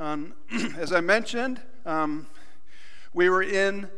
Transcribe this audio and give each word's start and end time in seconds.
Um, 0.00 0.34
as 0.76 0.92
I 0.92 1.00
mentioned, 1.00 1.60
um, 1.86 2.26
we 3.12 3.28
were 3.28 3.44
in 3.44 3.88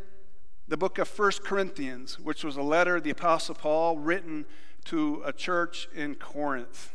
the 0.68 0.76
book 0.76 0.98
of 0.98 1.08
First 1.08 1.42
Corinthians, 1.42 2.20
which 2.20 2.44
was 2.44 2.58
a 2.58 2.62
letter 2.62 3.00
the 3.00 3.08
Apostle 3.08 3.54
Paul 3.54 3.96
written 3.96 4.44
to 4.84 5.22
a 5.24 5.32
church 5.32 5.88
in 5.94 6.14
Corinth 6.16 6.94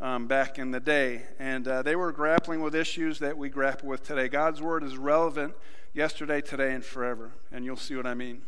um, 0.00 0.26
back 0.26 0.58
in 0.58 0.72
the 0.72 0.80
day. 0.80 1.26
And 1.38 1.68
uh, 1.68 1.82
they 1.82 1.94
were 1.94 2.10
grappling 2.10 2.60
with 2.60 2.74
issues 2.74 3.20
that 3.20 3.38
we 3.38 3.50
grapple 3.50 3.88
with 3.88 4.02
today. 4.02 4.26
God's 4.26 4.60
Word 4.60 4.82
is 4.82 4.98
relevant 4.98 5.54
yesterday, 5.94 6.40
today, 6.40 6.74
and 6.74 6.84
forever. 6.84 7.30
And 7.52 7.64
you'll 7.64 7.76
see 7.76 7.94
what 7.94 8.06
I 8.06 8.14
mean. 8.14 8.42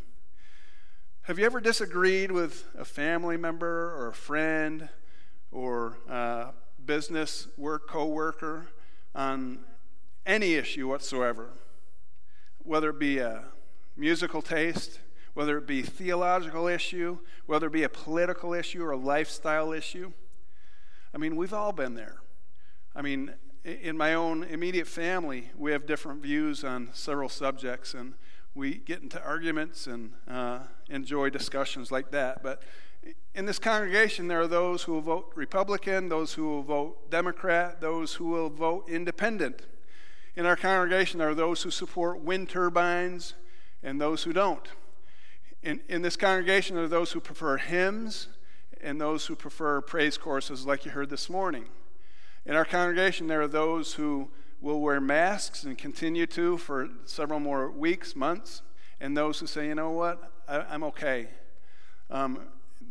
Have 1.21 1.39
you 1.39 1.45
ever 1.45 1.61
disagreed 1.61 2.33
with 2.33 2.65
a 2.77 2.83
family 2.83 3.37
member 3.37 3.95
or 3.95 4.09
a 4.09 4.13
friend 4.13 4.89
or 5.49 5.97
a 6.09 6.49
business 6.83 7.47
work 7.55 7.87
coworker? 7.87 8.67
On 9.13 9.59
any 10.25 10.53
issue 10.53 10.87
whatsoever, 10.87 11.49
whether 12.59 12.89
it 12.89 12.99
be 12.99 13.19
a 13.19 13.45
musical 13.97 14.41
taste, 14.41 14.99
whether 15.33 15.57
it 15.57 15.67
be 15.67 15.81
a 15.81 15.85
theological 15.85 16.67
issue, 16.67 17.17
whether 17.45 17.67
it 17.67 17.73
be 17.73 17.83
a 17.83 17.89
political 17.89 18.53
issue 18.53 18.83
or 18.83 18.91
a 18.91 18.97
lifestyle 18.97 19.71
issue. 19.71 20.11
I 21.13 21.17
mean, 21.17 21.35
we've 21.35 21.53
all 21.53 21.71
been 21.71 21.95
there. 21.95 22.15
I 22.95 23.01
mean, 23.01 23.33
in 23.63 23.95
my 23.95 24.13
own 24.13 24.43
immediate 24.43 24.87
family, 24.87 25.51
we 25.57 25.71
have 25.71 25.85
different 25.85 26.21
views 26.21 26.63
on 26.63 26.89
several 26.93 27.29
subjects, 27.29 27.93
and 27.93 28.13
we 28.55 28.75
get 28.75 29.01
into 29.01 29.21
arguments 29.23 29.87
and 29.87 30.13
uh, 30.27 30.59
enjoy 30.89 31.29
discussions 31.29 31.91
like 31.91 32.11
that. 32.11 32.43
But 32.43 32.63
in 33.33 33.45
this 33.45 33.59
congregation, 33.59 34.27
there 34.27 34.41
are 34.41 34.47
those 34.47 34.83
who 34.83 34.93
will 34.93 35.01
vote 35.01 35.31
Republican, 35.35 36.09
those 36.09 36.33
who 36.33 36.47
will 36.47 36.63
vote 36.63 37.09
Democrat, 37.09 37.79
those 37.79 38.15
who 38.15 38.25
will 38.25 38.49
vote 38.49 38.89
independent. 38.89 39.67
In 40.35 40.45
our 40.45 40.55
congregation, 40.55 41.19
there 41.19 41.29
are 41.29 41.35
those 41.35 41.63
who 41.63 41.71
support 41.71 42.21
wind 42.21 42.49
turbines 42.49 43.33
and 43.83 43.99
those 43.99 44.23
who 44.23 44.33
don't. 44.33 44.67
In, 45.63 45.81
in 45.87 46.01
this 46.01 46.17
congregation, 46.17 46.75
there 46.75 46.85
are 46.85 46.89
those 46.89 47.11
who 47.11 47.19
prefer 47.19 47.57
hymns 47.57 48.27
and 48.81 48.99
those 48.99 49.25
who 49.25 49.35
prefer 49.35 49.81
praise 49.81 50.17
courses, 50.17 50.65
like 50.65 50.85
you 50.85 50.91
heard 50.91 51.09
this 51.09 51.29
morning. 51.29 51.65
In 52.45 52.55
our 52.55 52.65
congregation, 52.65 53.27
there 53.27 53.41
are 53.41 53.47
those 53.47 53.93
who 53.93 54.29
will 54.59 54.81
wear 54.81 54.99
masks 54.99 55.63
and 55.63 55.77
continue 55.77 56.25
to 56.27 56.57
for 56.57 56.89
several 57.05 57.39
more 57.39 57.69
weeks, 57.69 58.15
months, 58.15 58.61
and 58.99 59.15
those 59.15 59.39
who 59.39 59.47
say, 59.47 59.67
you 59.67 59.75
know 59.75 59.91
what, 59.91 60.31
I, 60.47 60.73
am 60.73 60.83
okay. 60.83 61.27
Um, 62.09 62.39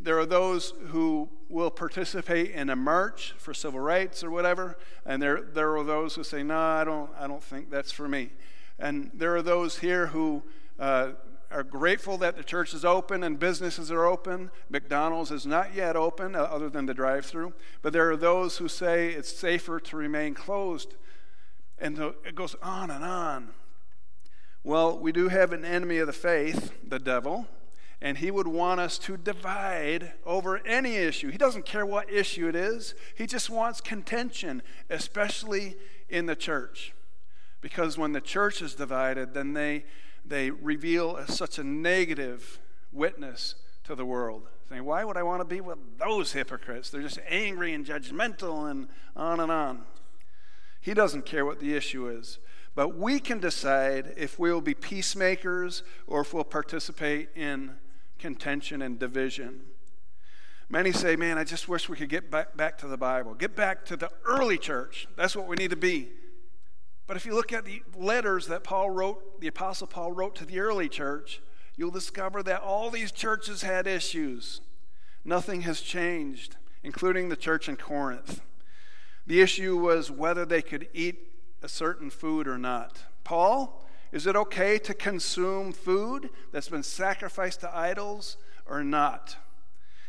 there 0.03 0.19
are 0.19 0.27
those 0.27 0.73
who 0.89 1.29
will 1.49 1.71
participate 1.71 2.53
in 2.53 2.71
a 2.71 2.77
march 2.77 3.35
for 3.39 3.53
civil 3.53 3.81
rights 3.81 4.25
or 4.25 4.31
whatever, 4.31 4.79
and 5.05 5.23
there, 5.23 5.43
there 5.43 5.77
are 5.77 5.85
those 5.85 6.15
who 6.15 6.25
say, 6.25 6.43
no, 6.43 6.57
I 6.57 6.85
don't, 6.85 7.11
I 7.19 7.27
don't 7.27 7.43
think 7.43 7.71
that's 7.71 7.93
for 7.93 8.09
me. 8.09 8.31
And 8.79 9.11
there 9.13 9.37
are 9.37 9.43
those 9.43 9.79
here 9.79 10.07
who 10.07 10.43
uh, 10.79 11.11
are 11.51 11.63
grateful 11.63 12.17
that 12.19 12.37
the 12.37 12.45
church 12.45 12.73
is 12.73 12.85
open 12.85 13.25
and 13.25 13.39
businesses 13.39 13.91
are 13.91 14.07
open. 14.07 14.51
McDonald's 14.71 15.31
is 15.31 15.45
not 15.45 15.75
yet 15.75 15.97
open, 15.97 16.35
uh, 16.35 16.43
other 16.43 16.71
than 16.71 16.87
the 16.87 16.95
drive 16.95 17.27
through. 17.27 17.53
But 17.83 17.93
there 17.93 18.11
are 18.11 18.17
those 18.17 18.59
who 18.59 18.69
say 18.69 19.09
it's 19.09 19.37
safer 19.37 19.81
to 19.81 19.97
remain 19.97 20.35
closed. 20.35 20.95
And 21.79 21.97
so 21.97 22.15
it 22.25 22.35
goes 22.35 22.55
on 22.63 22.91
and 22.91 23.05
on. 23.05 23.51
Well, 24.63 24.99
we 24.99 25.13
do 25.13 25.29
have 25.29 25.53
an 25.53 25.65
enemy 25.65 25.99
of 25.99 26.07
the 26.07 26.13
faith, 26.13 26.73
the 26.87 26.99
devil, 26.99 27.47
and 28.03 28.19
he 28.19 28.31
would 28.31 28.47
want 28.47 28.81
us 28.81 28.99
to 28.99 29.17
divide 29.17 30.13
over 30.25 30.59
any 30.67 30.97
issue. 30.97 31.31
He 31.31 31.39
doesn't 31.39 31.67
care 31.67 31.85
what 31.85 32.11
issue 32.11 32.49
it 32.49 32.57
is, 32.57 32.95
he 33.15 33.27
just 33.27 33.51
wants 33.51 33.81
contention, 33.81 34.63
especially 34.89 35.77
in 36.09 36.27
the 36.27 36.37
church. 36.37 36.95
Because 37.61 37.99
when 37.99 38.13
the 38.13 38.21
church 38.21 38.63
is 38.63 38.75
divided, 38.75 39.35
then 39.35 39.53
they, 39.53 39.85
they 40.25 40.51
reveal 40.51 41.17
a, 41.17 41.31
such 41.31 41.59
a 41.59 41.65
negative 41.65 42.59
witness 42.91 43.55
to 43.85 43.95
the 43.95 44.07
world. 44.07 44.49
Saying, 44.69 44.85
why 44.85 45.05
would 45.05 45.17
I 45.17 45.23
want 45.23 45.41
to 45.41 45.45
be 45.45 45.61
with 45.61 45.79
those 45.99 46.33
hypocrites? 46.33 46.91
They're 46.91 47.03
just 47.03 47.19
angry 47.29 47.75
and 47.75 47.85
judgmental 47.85 48.71
and 48.71 48.89
on 49.15 49.41
and 49.41 49.53
on. 49.53 49.83
He 50.81 50.95
doesn't 50.95 51.27
care 51.27 51.45
what 51.45 51.61
the 51.61 51.75
issue 51.75 52.09
is. 52.09 52.39
But 52.75 52.97
we 52.97 53.19
can 53.19 53.41
decide 53.41 54.15
if 54.17 54.39
we 54.39 54.53
will 54.53 54.61
be 54.61 54.75
peacemakers 54.75 55.83
or 56.07 56.21
if 56.23 56.33
we'll 56.33 56.45
participate 56.45 57.29
in 57.35 57.73
contention 58.21 58.83
and 58.83 58.99
division. 58.99 59.63
Many 60.69 60.93
say, 60.93 61.17
man, 61.17 61.37
I 61.37 61.43
just 61.43 61.69
wish 61.69 61.89
we 61.89 61.97
could 61.97 62.09
get 62.09 62.31
back, 62.31 62.57
back 62.57 62.79
to 62.79 62.87
the 62.87 62.97
Bible, 62.97 63.35
get 63.35 63.57
back 63.57 63.85
to 63.87 63.97
the 63.97 64.11
early 64.25 64.57
church. 64.57 65.09
That's 65.17 65.35
what 65.35 65.49
we 65.49 65.57
need 65.57 65.71
to 65.71 65.77
be. 65.77 66.11
But 67.09 67.17
if 67.17 67.27
you 67.27 67.35
look 67.35 67.53
at 67.53 67.65
the 67.65 67.83
letters 67.97 68.47
that 68.47 68.63
Paul 68.63 68.91
wrote, 68.91 69.41
the 69.41 69.49
Apostle 69.49 69.89
Paul 69.89 70.13
wrote 70.13 70.37
to 70.37 70.45
the 70.45 70.61
early 70.61 70.89
church, 70.89 71.43
you'll 71.77 71.91
discover 71.91 72.41
that 72.45 72.61
all 72.61 72.89
these 72.89 73.11
churches 73.11 73.63
had 73.63 73.89
issues. 73.89 74.61
Nothing 75.25 75.63
has 75.63 75.81
changed, 75.81 76.55
including 76.85 77.29
the 77.29 77.37
church 77.37 77.69
in 77.69 77.77
Corinth. 77.77 78.41
The 79.27 79.41
issue 79.41 79.77
was 79.77 80.11
whether 80.11 80.45
they 80.45 80.63
could 80.63 80.89
eat 80.95 81.33
a 81.63 81.69
certain 81.69 82.11
food 82.11 82.47
or 82.47 82.59
not. 82.59 83.03
Paul, 83.25 83.85
is 84.13 84.27
it 84.27 84.37
okay 84.37 84.79
to 84.79 84.95
consume 84.95 85.73
food 85.73 86.31
that's 86.53 86.69
been 86.69 86.83
sacrificed 86.83 87.61
to 87.61 87.77
idols 87.77 88.37
or 88.67 88.83
not? 88.83 89.37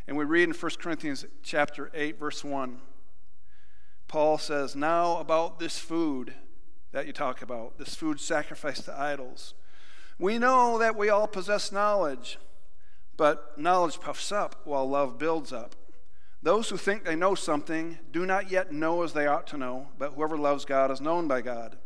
And 0.08 0.18
we 0.18 0.26
read 0.26 0.50
in 0.50 0.54
1 0.54 0.72
Corinthians 0.80 1.26
chapter 1.44 1.92
8 1.94 2.20
verse 2.20 2.44
1. 2.44 2.82
Paul 4.08 4.38
says, 4.38 4.76
"Now 4.76 5.18
about 5.18 5.60
this 5.60 5.80
food 5.80 6.34
that 6.92 7.08
you 7.08 7.14
talk 7.14 7.42
about, 7.42 7.78
this 7.78 7.96
food 7.96 8.20
sacrificed 8.20 8.86
to 8.86 9.00
idols. 9.00 9.54
We 10.20 10.38
know 10.38 10.78
that 10.78 10.96
we 10.96 11.10
all 11.10 11.28
possess 11.28 11.72
knowledge, 11.72 12.38
but 13.16 13.58
knowledge 13.58 14.00
puffs 14.00 14.32
up 14.32 14.66
while 14.66 14.90
love 14.90 15.18
builds 15.18 15.54
up. 15.54 15.76
Those 16.44 16.70
who 16.70 16.78
think 16.78 17.04
they 17.04 17.16
know 17.16 17.36
something 17.36 18.00
do 18.12 18.26
not 18.26 18.50
yet 18.50 18.72
know 18.72 19.04
as 19.04 19.14
they 19.14 19.28
ought 19.28 19.48
to 19.48 19.58
know, 19.58 19.92
but 19.98 20.14
whoever 20.14 20.38
loves 20.38 20.66
God 20.66 20.92
is 20.92 21.00
known 21.00 21.28
by 21.28 21.42
God." 21.42 21.78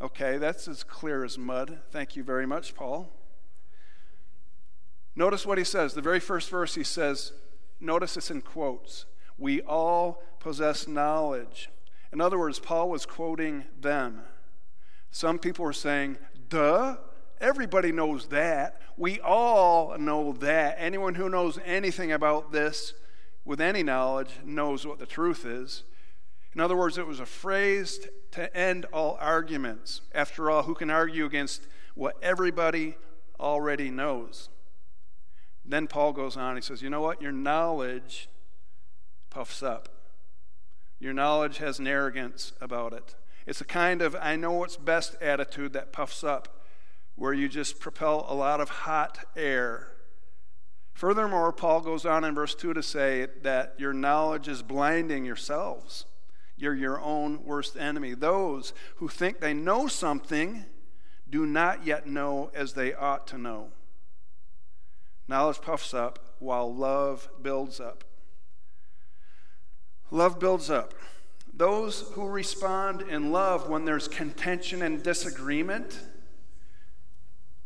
Okay, 0.00 0.36
that's 0.36 0.68
as 0.68 0.84
clear 0.84 1.24
as 1.24 1.38
mud. 1.38 1.78
Thank 1.90 2.16
you 2.16 2.22
very 2.22 2.46
much, 2.46 2.74
Paul. 2.74 3.10
Notice 5.14 5.46
what 5.46 5.56
he 5.56 5.64
says. 5.64 5.94
The 5.94 6.02
very 6.02 6.20
first 6.20 6.50
verse 6.50 6.74
he 6.74 6.84
says, 6.84 7.32
notice 7.80 8.16
it's 8.16 8.30
in 8.30 8.42
quotes. 8.42 9.06
We 9.38 9.62
all 9.62 10.22
possess 10.38 10.86
knowledge. 10.86 11.70
In 12.12 12.20
other 12.20 12.38
words, 12.38 12.58
Paul 12.58 12.90
was 12.90 13.06
quoting 13.06 13.64
them. 13.80 14.20
Some 15.10 15.38
people 15.38 15.64
were 15.64 15.72
saying, 15.72 16.18
duh, 16.50 16.96
everybody 17.40 17.90
knows 17.90 18.26
that. 18.26 18.80
We 18.98 19.18
all 19.20 19.96
know 19.96 20.32
that. 20.34 20.76
Anyone 20.78 21.14
who 21.14 21.30
knows 21.30 21.58
anything 21.64 22.12
about 22.12 22.52
this 22.52 22.92
with 23.46 23.62
any 23.62 23.82
knowledge 23.82 24.32
knows 24.44 24.86
what 24.86 24.98
the 24.98 25.06
truth 25.06 25.46
is. 25.46 25.84
In 26.56 26.62
other 26.62 26.74
words, 26.74 26.96
it 26.96 27.06
was 27.06 27.20
a 27.20 27.26
phrase 27.26 28.08
to 28.30 28.56
end 28.56 28.86
all 28.86 29.18
arguments. 29.20 30.00
After 30.14 30.50
all, 30.50 30.62
who 30.62 30.74
can 30.74 30.88
argue 30.88 31.26
against 31.26 31.66
what 31.94 32.16
everybody 32.22 32.96
already 33.38 33.90
knows? 33.90 34.48
Then 35.66 35.86
Paul 35.86 36.14
goes 36.14 36.34
on, 36.34 36.56
he 36.56 36.62
says, 36.62 36.80
You 36.80 36.88
know 36.88 37.02
what? 37.02 37.20
Your 37.20 37.30
knowledge 37.30 38.30
puffs 39.28 39.62
up. 39.62 39.90
Your 40.98 41.12
knowledge 41.12 41.58
has 41.58 41.78
an 41.78 41.86
arrogance 41.86 42.54
about 42.58 42.94
it. 42.94 43.16
It's 43.44 43.60
a 43.60 43.66
kind 43.66 44.00
of 44.00 44.16
I 44.18 44.36
know 44.36 44.52
what's 44.52 44.78
best 44.78 45.14
attitude 45.20 45.74
that 45.74 45.92
puffs 45.92 46.24
up, 46.24 46.62
where 47.16 47.34
you 47.34 47.50
just 47.50 47.80
propel 47.80 48.24
a 48.30 48.34
lot 48.34 48.62
of 48.62 48.70
hot 48.70 49.18
air. 49.36 49.92
Furthermore, 50.94 51.52
Paul 51.52 51.82
goes 51.82 52.06
on 52.06 52.24
in 52.24 52.34
verse 52.34 52.54
2 52.54 52.72
to 52.72 52.82
say 52.82 53.26
that 53.42 53.74
your 53.76 53.92
knowledge 53.92 54.48
is 54.48 54.62
blinding 54.62 55.26
yourselves. 55.26 56.06
You're 56.56 56.74
your 56.74 57.00
own 57.00 57.44
worst 57.44 57.76
enemy. 57.76 58.14
Those 58.14 58.72
who 58.96 59.08
think 59.08 59.40
they 59.40 59.52
know 59.52 59.88
something 59.88 60.64
do 61.28 61.44
not 61.44 61.86
yet 61.86 62.06
know 62.06 62.50
as 62.54 62.72
they 62.72 62.94
ought 62.94 63.26
to 63.28 63.38
know. 63.38 63.68
Knowledge 65.28 65.60
puffs 65.60 65.92
up 65.92 66.18
while 66.38 66.72
love 66.72 67.28
builds 67.42 67.80
up. 67.80 68.04
Love 70.10 70.38
builds 70.38 70.70
up. 70.70 70.94
Those 71.52 72.02
who 72.12 72.28
respond 72.28 73.02
in 73.02 73.32
love 73.32 73.68
when 73.68 73.84
there's 73.84 74.08
contention 74.08 74.82
and 74.82 75.02
disagreement, 75.02 76.00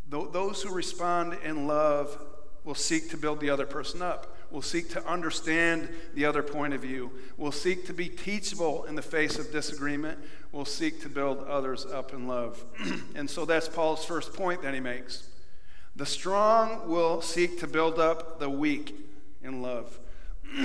those 0.08 0.62
who 0.62 0.72
respond 0.72 1.36
in 1.44 1.66
love 1.66 2.18
will 2.64 2.74
seek 2.74 3.10
to 3.10 3.16
build 3.16 3.40
the 3.40 3.50
other 3.50 3.66
person 3.66 4.00
up. 4.00 4.36
We'll 4.50 4.62
seek 4.62 4.90
to 4.90 5.06
understand 5.06 5.88
the 6.14 6.24
other 6.24 6.42
point 6.42 6.74
of 6.74 6.82
view. 6.82 7.12
We'll 7.36 7.52
seek 7.52 7.86
to 7.86 7.92
be 7.92 8.08
teachable 8.08 8.84
in 8.84 8.94
the 8.94 9.02
face 9.02 9.38
of 9.38 9.52
disagreement. 9.52 10.18
We'll 10.52 10.64
seek 10.64 11.02
to 11.02 11.08
build 11.08 11.38
others 11.44 11.86
up 11.86 12.12
in 12.12 12.26
love. 12.26 12.64
and 13.14 13.30
so 13.30 13.44
that's 13.44 13.68
Paul's 13.68 14.04
first 14.04 14.34
point 14.34 14.62
that 14.62 14.74
he 14.74 14.80
makes. 14.80 15.28
The 15.96 16.06
strong 16.06 16.88
will 16.88 17.22
seek 17.22 17.60
to 17.60 17.66
build 17.66 17.98
up 17.98 18.40
the 18.40 18.50
weak 18.50 18.94
in 19.42 19.62
love. 19.62 19.98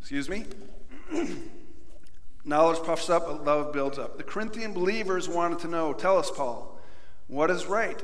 Excuse 0.00 0.28
me. 0.28 0.44
Knowledge 2.44 2.82
puffs 2.84 3.10
up, 3.10 3.26
but 3.26 3.44
love 3.44 3.72
builds 3.72 3.98
up. 3.98 4.16
The 4.16 4.22
Corinthian 4.22 4.72
believers 4.72 5.28
wanted 5.28 5.58
to 5.60 5.68
know 5.68 5.92
tell 5.92 6.18
us, 6.18 6.30
Paul, 6.30 6.78
what 7.26 7.50
is 7.50 7.66
right? 7.66 8.02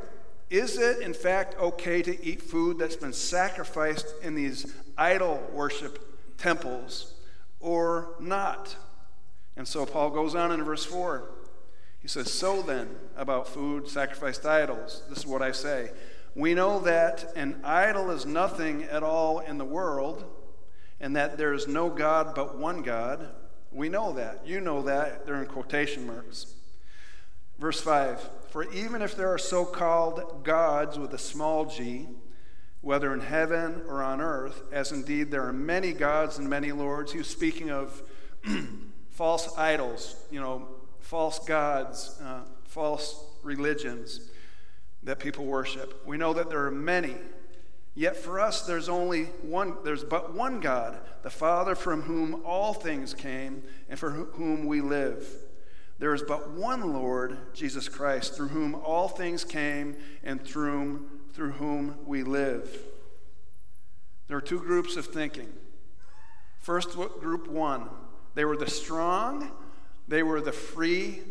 Is 0.55 0.79
it, 0.79 1.01
in 1.01 1.15
fact, 1.15 1.59
okay 1.59 2.01
to 2.03 2.25
eat 2.25 2.41
food 2.41 2.79
that's 2.79 2.95
been 2.95 3.13
sacrificed 3.13 4.07
in 4.23 4.37
these 4.37 4.73
idol 4.97 5.43
worship 5.53 6.39
temples 6.39 7.15
or 7.59 8.15
not? 8.21 8.77
And 9.57 9.67
so 9.67 9.85
Paul 9.85 10.11
goes 10.11 10.37
on 10.37 10.53
in 10.53 10.63
verse 10.63 10.85
4. 10.85 11.29
He 11.99 12.07
says, 12.07 12.33
So 12.33 12.63
then, 12.63 12.89
about 13.17 13.49
food 13.49 13.89
sacrificed 13.89 14.43
to 14.43 14.51
idols, 14.51 15.03
this 15.09 15.19
is 15.19 15.27
what 15.27 15.43
I 15.43 15.51
say. 15.51 15.91
We 16.37 16.55
know 16.55 16.79
that 16.79 17.33
an 17.35 17.61
idol 17.65 18.13
is 18.13 18.25
nothing 18.25 18.85
at 18.85 19.03
all 19.03 19.41
in 19.41 19.59
the 19.59 19.65
world, 19.65 20.25
and 21.01 21.17
that 21.17 21.37
there 21.37 21.53
is 21.53 21.67
no 21.67 21.91
God 21.91 22.33
but 22.37 22.57
one 22.57 22.83
God. 22.83 23.27
We 23.73 23.89
know 23.89 24.13
that. 24.13 24.47
You 24.47 24.61
know 24.61 24.83
that. 24.83 25.27
They're 25.27 25.43
in 25.43 25.49
quotation 25.49 26.07
marks. 26.07 26.54
Verse 27.59 27.81
5 27.81 28.21
For 28.51 28.65
even 28.73 29.03
if 29.03 29.17
there 29.17 29.33
are 29.33 29.39
so 29.39 29.65
called 29.65 30.45
gods 30.45 30.99
with 30.99 31.13
a 31.15 31.19
small 31.19 31.67
g, 31.67 32.09
whether 32.81 33.15
in 33.15 33.21
heaven 33.21 33.83
or 33.89 34.03
on 34.03 34.21
earth, 34.21 34.63
as 34.71 34.93
indeed 34.93 35.31
there 35.31 35.47
are 35.47 35.53
many 35.53 35.93
gods 35.93 36.39
and 36.39 36.49
many 36.49 36.73
lords, 36.73 37.13
he 37.13 37.19
was 37.19 37.29
speaking 37.29 37.71
of 37.71 38.03
false 39.11 39.57
idols, 39.57 40.17
you 40.31 40.41
know, 40.41 40.69
false 41.01 41.39
gods, 41.39 42.21
uh, 42.23 42.41
false 42.65 43.25
religions 43.43 44.31
that 45.03 45.19
people 45.19 45.45
worship. 45.45 46.07
We 46.07 46.17
know 46.17 46.33
that 46.35 46.51
there 46.51 46.65
are 46.65 46.71
many. 46.71 47.17
Yet 47.95 48.17
for 48.17 48.41
us, 48.41 48.63
there's 48.63 48.89
only 48.89 49.25
one, 49.43 49.77
there's 49.85 50.03
but 50.03 50.35
one 50.35 50.61
God, 50.61 50.99
the 51.23 51.31
Father 51.31 51.75
from 51.75 52.03
whom 52.03 52.43
all 52.45 52.75
things 52.75 53.15
came 53.15 53.63
and 53.89 53.99
for 53.99 54.11
whom 54.11 54.67
we 54.67 54.81
live. 54.81 55.25
There 56.05 56.13
is 56.13 56.21
but 56.21 56.51
one 56.51 56.93
Lord, 56.93 57.39
Jesus 57.55 57.89
Christ, 57.89 58.35
through 58.35 58.49
whom 58.49 58.75
all 58.75 59.09
things 59.09 59.43
came 59.43 59.97
and 60.23 60.39
through 60.39 60.71
whom, 60.71 61.07
through 61.33 61.53
whom 61.53 61.97
we 62.05 62.23
live. 62.23 62.69
There 64.29 64.37
are 64.37 64.43
two 64.43 64.59
groups 64.59 64.97
of 64.97 65.07
thinking. 65.07 65.51
First, 66.61 66.91
group 66.91 67.49
one, 67.49 67.89
they 68.35 68.45
were 68.45 68.59
the 68.59 68.69
strong, 68.69 69.51
they 70.07 70.23
were 70.23 70.43
the 70.43 70.53
free, 70.53 71.23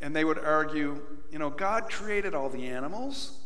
and 0.00 0.16
they 0.16 0.24
would 0.24 0.38
argue, 0.38 1.02
you 1.30 1.38
know, 1.38 1.50
God 1.50 1.90
created 1.90 2.34
all 2.34 2.48
the 2.48 2.68
animals. 2.68 3.38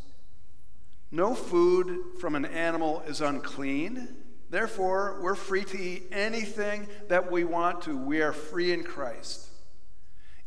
No 1.10 1.34
food 1.34 1.98
from 2.20 2.36
an 2.36 2.44
animal 2.44 3.02
is 3.08 3.20
unclean. 3.20 4.14
Therefore, 4.50 5.18
we're 5.20 5.34
free 5.34 5.64
to 5.64 5.76
eat 5.76 6.04
anything 6.12 6.86
that 7.08 7.32
we 7.32 7.42
want 7.42 7.82
to. 7.82 7.96
We 7.96 8.22
are 8.22 8.32
free 8.32 8.70
in 8.70 8.84
Christ. 8.84 9.48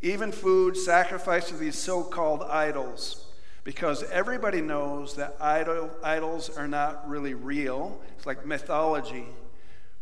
Even 0.05 0.31
food 0.31 0.77
sacrificed 0.77 1.47
to 1.47 1.55
these 1.55 1.75
so 1.75 2.03
called 2.03 2.43
idols, 2.43 3.25
because 3.63 4.03
everybody 4.11 4.61
knows 4.61 5.15
that 5.15 5.35
idol, 5.41 5.89
idols 6.03 6.55
are 6.55 6.67
not 6.67 7.09
really 7.09 7.33
real. 7.33 7.99
It's 8.15 8.27
like 8.27 8.45
mythology. 8.45 9.25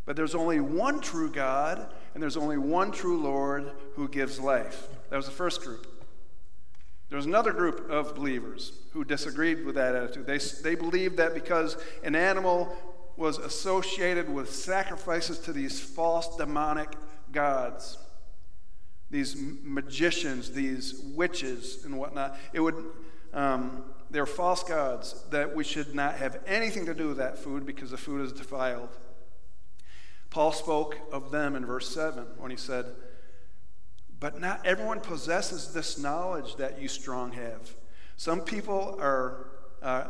But 0.05 0.17
there's 0.17 0.35
only 0.35 0.59
one 0.59 0.99
true 0.99 1.31
God, 1.31 1.87
and 2.13 2.21
there's 2.21 2.35
only 2.35 2.57
one 2.57 2.91
true 2.91 3.17
Lord 3.17 3.71
who 3.95 4.09
gives 4.09 4.41
life. 4.41 4.89
That 5.09 5.15
was 5.15 5.25
the 5.25 5.31
first 5.31 5.61
group. 5.61 5.87
There 7.07 7.15
was 7.15 7.25
another 7.25 7.53
group 7.53 7.89
of 7.89 8.13
believers 8.13 8.73
who 8.91 9.05
disagreed 9.05 9.63
with 9.63 9.75
that 9.75 9.95
attitude. 9.95 10.25
They, 10.25 10.39
they 10.63 10.75
believed 10.75 11.15
that 11.15 11.33
because 11.33 11.77
an 12.03 12.17
animal 12.17 12.75
was 13.15 13.37
associated 13.37 14.27
with 14.27 14.53
sacrifices 14.53 15.39
to 15.39 15.53
these 15.53 15.79
false 15.79 16.35
demonic 16.35 16.89
gods, 17.31 17.99
these 19.13 19.37
magicians, 19.37 20.51
these 20.51 21.01
witches, 21.15 21.85
and 21.85 21.97
whatnot, 21.97 22.35
it 22.51 22.59
would. 22.59 22.75
Um, 23.33 23.85
they're 24.11 24.25
false 24.27 24.63
gods 24.63 25.23
that 25.31 25.55
we 25.55 25.63
should 25.63 25.95
not 25.95 26.15
have 26.15 26.39
anything 26.45 26.85
to 26.85 26.93
do 26.93 27.07
with 27.07 27.17
that 27.17 27.37
food 27.37 27.65
because 27.65 27.89
the 27.89 27.97
food 27.97 28.21
is 28.21 28.31
defiled. 28.31 28.89
Paul 30.29 30.51
spoke 30.51 30.99
of 31.11 31.31
them 31.31 31.55
in 31.55 31.65
verse 31.65 31.89
7 31.89 32.25
when 32.37 32.51
he 32.51 32.57
said, 32.57 32.85
but 34.19 34.39
not 34.39 34.63
everyone 34.65 34.99
possesses 34.99 35.73
this 35.73 35.97
knowledge 35.97 36.57
that 36.57 36.79
you 36.79 36.87
strong 36.87 37.31
have. 37.31 37.75
Some 38.17 38.41
people 38.41 38.97
are. 38.99 39.47
Uh, 39.81 40.05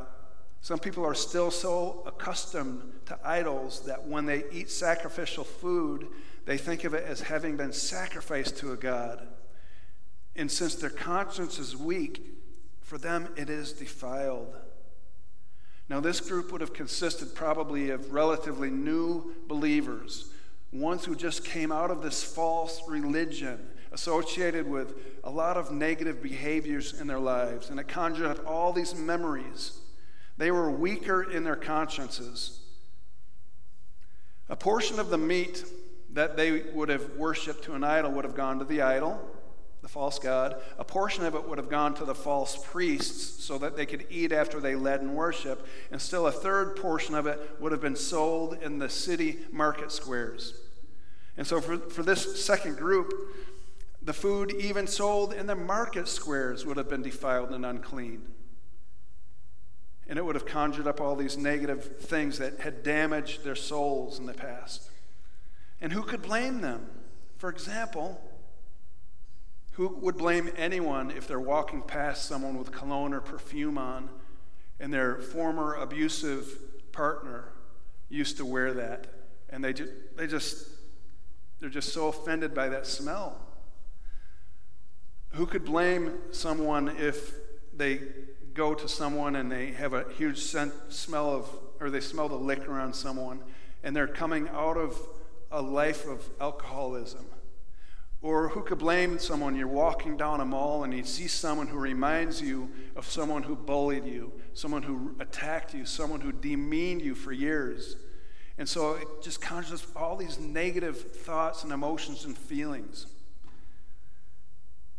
some 0.63 0.79
people 0.79 1.05
are 1.05 1.13
still 1.13 1.51
so 1.51 2.03
accustomed 2.05 2.83
to 3.05 3.19
idols 3.21 3.81
that 3.81 4.07
when 4.07 4.25
they 4.25 4.45
eat 4.49 4.71
sacrificial 4.71 5.43
food, 5.43 6.07
they 6.45 6.57
think 6.57 6.85
of 6.85 6.93
it 6.93 7.03
as 7.03 7.19
having 7.19 7.57
been 7.57 7.73
sacrificed 7.73 8.55
to 8.59 8.71
a 8.71 8.77
god. 8.77 9.27
And 10.37 10.49
since 10.49 10.75
their 10.75 10.89
conscience 10.89 11.59
is 11.59 11.75
weak, 11.75 12.25
for 12.79 12.97
them 12.97 13.27
it 13.35 13.49
is 13.49 13.73
defiled. 13.73 14.55
Now, 15.89 15.99
this 15.99 16.21
group 16.21 16.53
would 16.53 16.61
have 16.61 16.73
consisted 16.73 17.35
probably 17.35 17.89
of 17.89 18.13
relatively 18.13 18.69
new 18.69 19.33
believers, 19.49 20.31
ones 20.71 21.03
who 21.03 21.13
just 21.13 21.43
came 21.43 21.73
out 21.73 21.91
of 21.91 22.01
this 22.01 22.23
false 22.23 22.81
religion 22.87 23.67
associated 23.91 24.69
with 24.69 24.95
a 25.25 25.29
lot 25.29 25.57
of 25.57 25.73
negative 25.73 26.23
behaviors 26.23 27.01
in 27.01 27.07
their 27.07 27.19
lives, 27.19 27.69
and 27.69 27.81
it 27.81 27.89
conjured 27.89 28.27
up 28.27 28.47
all 28.47 28.71
these 28.71 28.95
memories. 28.95 29.81
They 30.37 30.51
were 30.51 30.71
weaker 30.71 31.23
in 31.23 31.43
their 31.43 31.55
consciences. 31.55 32.59
A 34.49 34.55
portion 34.55 34.99
of 34.99 35.09
the 35.09 35.17
meat 35.17 35.63
that 36.13 36.37
they 36.37 36.61
would 36.73 36.89
have 36.89 37.15
worshiped 37.15 37.63
to 37.65 37.73
an 37.73 37.83
idol 37.83 38.11
would 38.11 38.25
have 38.25 38.35
gone 38.35 38.59
to 38.59 38.65
the 38.65 38.81
idol, 38.81 39.19
the 39.81 39.87
false 39.87 40.19
god. 40.19 40.61
A 40.77 40.83
portion 40.83 41.25
of 41.25 41.35
it 41.35 41.47
would 41.47 41.57
have 41.57 41.69
gone 41.69 41.93
to 41.95 42.05
the 42.05 42.15
false 42.15 42.57
priests 42.63 43.43
so 43.43 43.57
that 43.57 43.75
they 43.75 43.85
could 43.85 44.05
eat 44.09 44.31
after 44.31 44.59
they 44.59 44.75
led 44.75 45.01
in 45.01 45.13
worship. 45.13 45.67
And 45.91 46.01
still, 46.01 46.27
a 46.27 46.31
third 46.31 46.75
portion 46.75 47.15
of 47.15 47.27
it 47.27 47.57
would 47.59 47.71
have 47.71 47.81
been 47.81 47.95
sold 47.95 48.57
in 48.61 48.79
the 48.79 48.89
city 48.89 49.39
market 49.51 49.91
squares. 49.91 50.55
And 51.35 51.47
so, 51.47 51.59
for, 51.59 51.77
for 51.77 52.03
this 52.03 52.43
second 52.43 52.77
group, 52.77 53.11
the 54.01 54.13
food, 54.13 54.51
even 54.51 54.85
sold 54.85 55.33
in 55.33 55.47
the 55.47 55.55
market 55.55 56.07
squares, 56.07 56.65
would 56.65 56.77
have 56.77 56.89
been 56.89 57.01
defiled 57.01 57.51
and 57.51 57.65
unclean. 57.65 58.27
And 60.07 60.19
it 60.19 60.25
would 60.25 60.35
have 60.35 60.45
conjured 60.45 60.87
up 60.87 60.99
all 60.99 61.15
these 61.15 61.37
negative 61.37 61.97
things 61.99 62.37
that 62.39 62.59
had 62.59 62.83
damaged 62.83 63.43
their 63.43 63.55
souls 63.55 64.19
in 64.19 64.25
the 64.25 64.33
past. 64.33 64.89
And 65.81 65.93
who 65.93 66.01
could 66.01 66.21
blame 66.21 66.61
them? 66.61 66.85
For 67.37 67.49
example, 67.49 68.21
who 69.73 69.87
would 70.01 70.17
blame 70.17 70.51
anyone 70.55 71.11
if 71.11 71.27
they're 71.27 71.39
walking 71.39 71.81
past 71.81 72.25
someone 72.25 72.57
with 72.57 72.71
cologne 72.71 73.13
or 73.13 73.21
perfume 73.21 73.77
on 73.77 74.09
and 74.79 74.93
their 74.93 75.17
former 75.17 75.73
abusive 75.73 76.91
partner 76.91 77.49
used 78.09 78.37
to 78.37 78.45
wear 78.45 78.73
that? 78.73 79.07
And 79.49 79.63
they 79.63 79.73
just, 79.73 79.91
they 80.15 80.27
just, 80.27 80.67
they're 81.59 81.69
just 81.69 81.91
so 81.93 82.07
offended 82.07 82.53
by 82.53 82.69
that 82.69 82.85
smell. 82.85 83.39
Who 85.31 85.45
could 85.45 85.65
blame 85.65 86.19
someone 86.31 86.89
if 86.99 87.33
they 87.75 88.01
go 88.53 88.73
to 88.73 88.87
someone 88.87 89.35
and 89.35 89.51
they 89.51 89.71
have 89.71 89.93
a 89.93 90.05
huge 90.17 90.39
scent, 90.39 90.73
smell 90.89 91.31
of, 91.31 91.49
or 91.79 91.89
they 91.89 91.99
smell 91.99 92.29
the 92.29 92.35
liquor 92.35 92.73
on 92.73 92.93
someone 92.93 93.39
and 93.83 93.95
they're 93.95 94.07
coming 94.07 94.47
out 94.49 94.77
of 94.77 94.97
a 95.51 95.61
life 95.61 96.07
of 96.07 96.27
alcoholism? 96.39 97.25
Or 98.21 98.49
who 98.49 98.61
could 98.61 98.79
blame 98.79 99.19
someone? 99.19 99.55
You're 99.55 99.67
walking 99.67 100.15
down 100.15 100.39
a 100.39 100.45
mall 100.45 100.85
and 100.85 100.93
you 100.93 101.03
see 101.03 101.27
someone 101.27 101.67
who 101.67 101.77
reminds 101.77 102.41
you 102.41 102.71
of 102.95 103.05
someone 103.05 103.43
who 103.43 103.55
bullied 103.55 104.05
you, 104.05 104.31
someone 104.53 104.81
who 104.81 105.15
attacked 105.19 105.73
you, 105.73 105.85
someone 105.85 106.21
who 106.21 106.31
demeaned 106.31 107.01
you 107.01 107.15
for 107.15 107.33
years. 107.33 107.97
And 108.57 108.69
so 108.69 108.93
it 108.93 109.07
just 109.21 109.41
conjures 109.41 109.83
up 109.83 110.01
all 110.01 110.15
these 110.15 110.39
negative 110.39 110.97
thoughts 110.97 111.63
and 111.63 111.73
emotions 111.73 112.23
and 112.23 112.37
feelings. 112.37 113.07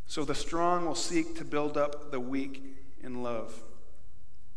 So 0.07 0.25
the 0.25 0.35
strong 0.35 0.85
will 0.85 0.95
seek 0.95 1.37
to 1.39 1.45
build 1.45 1.79
up 1.79 2.11
the 2.11 2.21
weak 2.21 2.63
in 3.05 3.23
love. 3.23 3.63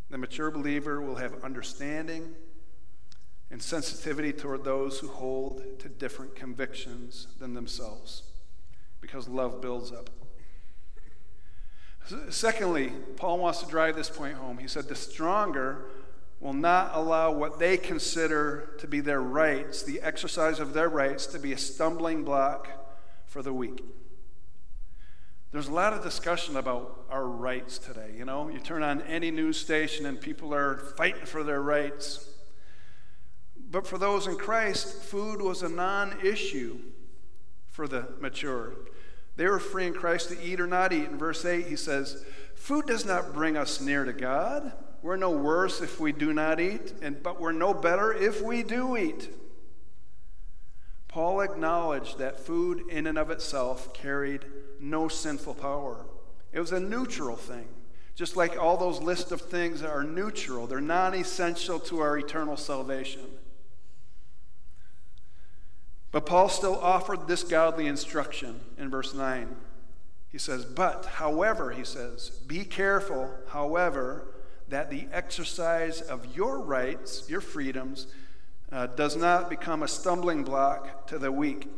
The 0.10 0.18
mature 0.18 0.50
believer 0.50 1.02
will 1.02 1.16
have 1.16 1.44
understanding 1.44 2.34
and 3.52 3.62
sensitivity 3.62 4.34
toward 4.34 4.64
those 4.64 5.00
who 5.00 5.08
hold 5.08 5.80
to 5.80 5.90
different 5.90 6.36
convictions 6.36 7.28
than 7.40 7.54
themselves 7.54 8.24
because 9.02 9.28
love 9.28 9.62
builds 9.62 9.92
up. 9.92 10.10
Secondly, 12.30 12.94
Paul 13.18 13.40
wants 13.40 13.62
to 13.62 13.68
drive 13.68 13.96
this 13.96 14.10
point 14.10 14.38
home. 14.38 14.58
He 14.60 14.68
said, 14.68 14.88
The 14.88 14.96
stronger 14.96 15.90
will 16.40 16.54
not 16.54 16.92
allow 16.94 17.32
what 17.32 17.60
they 17.60 17.78
consider 17.78 18.76
to 18.80 18.88
be 18.88 19.02
their 19.02 19.22
rights, 19.22 19.84
the 19.84 20.02
exercise 20.02 20.60
of 20.60 20.74
their 20.74 20.88
rights, 20.88 21.26
to 21.28 21.40
be 21.40 21.52
a 21.52 21.58
stumbling 21.58 22.24
block 22.24 22.70
for 23.26 23.42
the 23.42 23.54
weak. 23.54 23.84
There's 25.58 25.70
a 25.70 25.74
lot 25.74 25.94
of 25.94 26.04
discussion 26.04 26.56
about 26.56 27.06
our 27.10 27.26
rights 27.26 27.80
today. 27.80 28.14
You 28.16 28.26
know, 28.26 28.48
you 28.48 28.60
turn 28.60 28.84
on 28.84 29.02
any 29.02 29.32
news 29.32 29.60
station 29.60 30.06
and 30.06 30.22
people 30.22 30.54
are 30.54 30.78
fighting 30.78 31.26
for 31.26 31.44
their 31.44 31.64
rights. 31.64 32.30
But 33.72 33.88
for 33.88 33.98
those 33.98 34.28
in 34.28 34.36
Christ, 34.36 35.02
food 35.02 35.42
was 35.42 35.64
a 35.64 35.68
non 35.68 36.16
issue 36.24 36.78
for 37.66 37.88
the 37.88 38.08
mature. 38.20 38.74
They 39.36 39.48
were 39.48 39.58
free 39.58 39.88
in 39.88 39.96
Christ 39.96 40.30
to 40.30 40.40
eat 40.40 40.62
or 40.62 40.68
not 40.68 40.94
eat. 40.94 41.06
In 41.06 41.18
verse 41.18 41.44
8, 41.44 41.66
he 41.66 41.76
says, 41.76 42.24
Food 42.54 42.86
does 42.86 43.04
not 43.04 43.34
bring 43.34 43.58
us 43.58 43.82
near 43.82 44.06
to 44.06 44.14
God. 44.14 44.74
We're 45.02 45.18
no 45.18 45.32
worse 45.32 45.82
if 45.82 46.00
we 46.00 46.12
do 46.12 46.34
not 46.34 46.60
eat, 46.60 46.94
and, 47.02 47.24
but 47.24 47.42
we're 47.42 47.52
no 47.52 47.74
better 47.74 48.14
if 48.14 48.44
we 48.44 48.62
do 48.62 48.96
eat. 48.96 49.28
Paul 51.08 51.42
acknowledged 51.42 52.20
that 52.20 52.40
food 52.40 52.84
in 52.92 53.08
and 53.08 53.18
of 53.18 53.32
itself 53.32 53.92
carried 53.96 54.46
no 54.80 55.08
sinful 55.08 55.56
power. 55.56 56.06
It 56.52 56.60
was 56.60 56.72
a 56.72 56.80
neutral 56.80 57.36
thing. 57.36 57.68
Just 58.16 58.36
like 58.36 58.58
all 58.58 58.78
those 58.78 59.00
list 59.00 59.32
of 59.32 59.42
things 59.42 59.82
that 59.82 59.92
are 59.92 60.04
neutral, 60.04 60.66
they're 60.66 60.82
non 60.82 61.14
essential 61.14 61.80
to 61.82 62.00
our 62.00 62.18
eternal 62.18 62.58
salvation. 62.58 63.26
But 66.12 66.26
Paul 66.26 66.50
still 66.50 66.80
offered 66.80 67.28
this 67.28 67.44
godly 67.44 67.86
instruction 67.86 68.60
in 68.78 68.90
verse 68.90 69.14
9. 69.14 69.56
He 70.30 70.38
says, 70.38 70.66
But, 70.66 71.06
however, 71.06 71.72
he 71.72 71.84
says, 71.84 72.30
be 72.48 72.64
careful, 72.64 73.30
however, 73.50 74.34
that 74.68 74.90
the 74.90 75.08
exercise 75.12 76.02
of 76.02 76.36
your 76.36 76.60
rights, 76.60 77.30
your 77.30 77.42
freedoms, 77.42 78.08
uh, 78.72 78.88
does 78.88 79.16
not 79.16 79.50
become 79.50 79.84
a 79.84 79.88
stumbling 79.88 80.44
block 80.44 81.08
to 81.08 81.18
the 81.18 81.32
weak. 81.32 81.70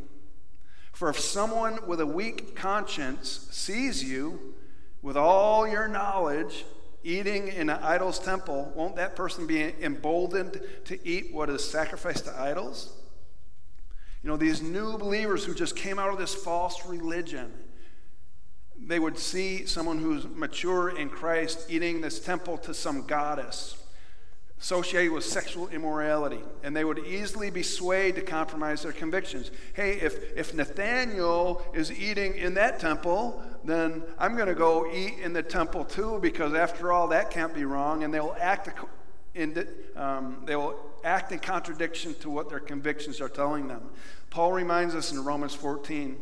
For 0.92 1.10
if 1.10 1.20
someone 1.20 1.80
with 1.88 2.02
a 2.02 2.06
weak 2.06 2.56
conscience 2.56 3.48
sees 3.52 4.04
you 4.04 4.56
with 5.02 5.16
all 5.16 5.68
your 5.68 5.88
knowledge, 5.88 6.66
eating 7.04 7.48
in 7.48 7.70
an 7.70 7.80
idol's 7.82 8.20
temple, 8.20 8.72
won't 8.76 8.98
that 8.98 9.16
person 9.16 9.48
be 9.48 9.74
emboldened 9.82 10.62
to 10.86 11.08
eat 11.08 11.34
what 11.34 11.50
is 11.50 11.64
sacrificed 11.64 12.26
to 12.26 12.40
idols? 12.40 12.94
You 14.24 14.30
know, 14.30 14.38
these 14.38 14.62
new 14.62 14.98
believers 14.98 15.46
who 15.46 15.54
just 15.54 15.78
came 15.78 15.98
out 15.98 16.12
of 16.12 16.20
this 16.20 16.36
false 16.36 16.86
religion, 16.86 17.54
they 18.78 19.00
would 19.00 19.18
see 19.18 19.66
someone 19.66 20.00
who's 20.00 20.26
mature 20.28 20.90
in 20.90 21.10
Christ 21.10 21.68
eating 21.70 22.02
this 22.02 22.20
temple 22.20 22.58
to 22.60 22.74
some 22.74 23.08
goddess 23.08 23.79
associated 24.62 25.14
with 25.14 25.24
sexual 25.24 25.70
immorality, 25.70 26.42
and 26.64 26.76
they 26.76 26.84
would 26.84 27.00
easily 27.00 27.50
be 27.50 27.64
swayed 27.64 28.16
to 28.16 28.22
compromise 28.22 28.84
their 28.84 28.92
convictions. 28.92 29.52
Hey, 29.74 29.94
if, 29.94 30.36
if 30.38 30.54
Nathaniel 30.54 31.64
is 31.74 31.92
eating 31.92 32.36
in 32.36 32.56
that 32.56 32.80
temple, 32.80 33.42
then 33.64 34.04
I'm 34.18 34.36
going 34.36 34.50
to 34.50 34.56
go 34.56 34.92
eat 34.92 35.20
in 35.20 35.32
the 35.32 35.44
temple 35.44 35.86
too, 35.86 36.20
because 36.22 36.54
after 36.54 36.92
all, 36.92 37.08
that 37.10 37.32
can't 37.32 37.54
be 37.54 37.64
wrong, 37.64 38.04
and 38.04 38.14
they'll 38.14 38.36
act 38.38 38.70
in, 39.34 39.66
um, 39.96 40.44
they 40.46 40.58
will 40.58 40.76
act 41.06 41.32
in 41.32 41.40
contradiction 41.40 42.14
to 42.16 42.30
what 42.30 42.50
their 42.50 42.60
convictions 42.60 43.22
are 43.22 43.30
telling 43.30 43.70
them. 43.70 43.90
Paul 44.30 44.52
reminds 44.52 44.94
us 44.94 45.14
in 45.14 45.24
Romans 45.24 45.56
14, 45.56 46.18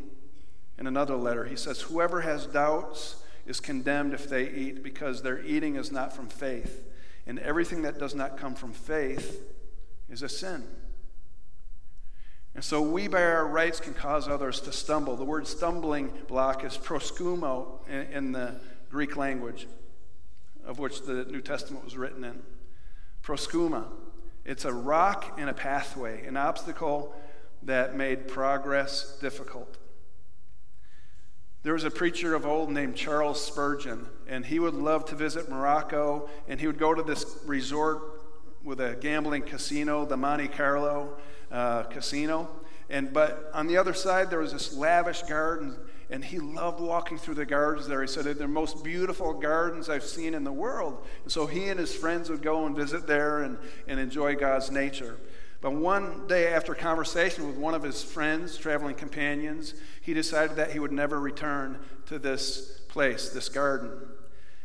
in 0.77 0.86
another 0.86 1.15
letter, 1.15 1.46
he 1.46 1.56
says, 1.56 1.82
Whoever 1.82 2.22
has 2.22 2.46
doubts 2.46 3.15
is 3.48 3.60
condemned 3.60 4.13
if 4.13 4.29
they 4.29 4.48
eat, 4.48 4.84
because 4.84 5.24
their 5.24 5.44
eating 5.44 5.75
is 5.75 5.91
not 5.91 6.13
from 6.15 6.27
faith 6.27 6.84
and 7.27 7.38
everything 7.39 7.84
that 7.84 8.00
does 8.00 8.15
not 8.15 8.38
come 8.38 8.55
from 8.55 8.72
faith 8.72 9.43
is 10.10 10.24
a 10.24 10.29
sin. 10.29 10.63
And 12.55 12.63
so 12.63 12.81
we, 12.81 13.07
by 13.07 13.22
our 13.22 13.46
rights, 13.46 13.79
can 13.79 13.93
cause 13.93 14.27
others 14.27 14.62
to 14.62 14.72
stumble. 14.72 15.15
The 15.15 15.25
word 15.25 15.46
stumbling 15.46 16.12
block 16.27 16.63
is 16.63 16.75
proskomma 16.75 17.88
in, 17.88 18.31
the 18.31 18.55
Greek 18.89 19.15
language, 19.15 19.67
of 20.65 20.79
which 20.79 21.03
the 21.03 21.25
New 21.25 21.41
Testament 21.41 21.86
was 21.86 21.96
written 21.96 22.24
in. 22.24 22.41
Proskomma. 23.24 23.86
It's 24.43 24.65
a 24.65 24.74
rock 24.74 25.38
in 25.38 25.50
a 25.50 25.53
pathway, 25.53 26.25
an 26.25 26.38
obstacle 26.38 27.13
that 27.63 27.96
made 27.96 28.27
progress 28.27 29.17
difficult. 29.19 29.77
There 31.67 31.74
was 31.74 31.83
a 31.83 31.91
preacher 31.91 32.33
of 32.33 32.45
old 32.45 32.71
named 32.71 32.95
Charles 32.95 33.45
Spurgeon, 33.45 34.07
and 34.25 34.45
he 34.45 34.57
would 34.57 34.74
love 34.74 35.03
to 35.07 35.15
visit 35.15 35.50
Monaco, 35.50 36.29
and 36.47 36.62
he 36.62 36.65
would 36.65 36.77
go 36.77 36.93
to 36.93 37.03
this 37.03 37.39
resort 37.45 38.01
with 38.63 38.79
a 38.79 38.95
gambling 38.95 39.41
casino, 39.41 40.05
the 40.05 40.15
Monte 40.15 40.47
Carlo 40.47 41.17
uh, 41.51 41.83
Casino. 41.83 42.50
And 42.89 43.12
but 43.12 43.51
on 43.53 43.67
the 43.67 43.75
other 43.75 43.93
side, 43.93 44.29
there 44.29 44.39
was 44.39 44.53
this 44.53 44.77
lavish 44.77 45.24
garden, 45.24 45.75
and 46.09 46.24
he 46.24 46.39
loved 46.39 46.79
walking 46.79 47.17
through 47.17 47.36
the 47.36 47.45
gardens 47.45 47.86
there. 47.86 48.00
He 48.00 48.07
said 48.07 48.24
they're 48.24 48.33
the 48.33 48.47
most 48.47 48.81
beautiful 48.81 49.33
gardens 49.33 49.89
I've 49.89 50.05
seen 50.05 50.36
in 50.36 50.45
the 50.45 50.53
world. 50.53 51.05
And 51.24 51.31
so 51.33 51.47
he 51.47 51.67
and 51.67 51.77
his 51.77 51.93
friends 51.93 52.29
would 52.29 52.41
go 52.41 52.65
and 52.65 52.77
visit 52.77 53.07
there 53.07 53.43
and, 53.43 53.57
and 53.89 54.00
enjoy 54.00 54.36
God's 54.36 54.71
nature. 54.71 55.17
But 55.59 55.73
one 55.73 56.27
day, 56.27 56.53
after 56.53 56.75
conversation 56.75 57.47
with 57.47 57.57
one 57.57 57.73
of 57.73 57.81
his 57.81 58.03
friends, 58.03 58.57
traveling 58.57 58.95
companions, 58.95 59.73
he 60.01 60.13
decided 60.13 60.55
that 60.57 60.71
he 60.71 60.79
would 60.79 60.91
never 60.91 61.19
return 61.19 61.79
to 62.07 62.19
this 62.19 62.81
place, 62.87 63.29
this 63.29 63.49
garden. 63.49 63.91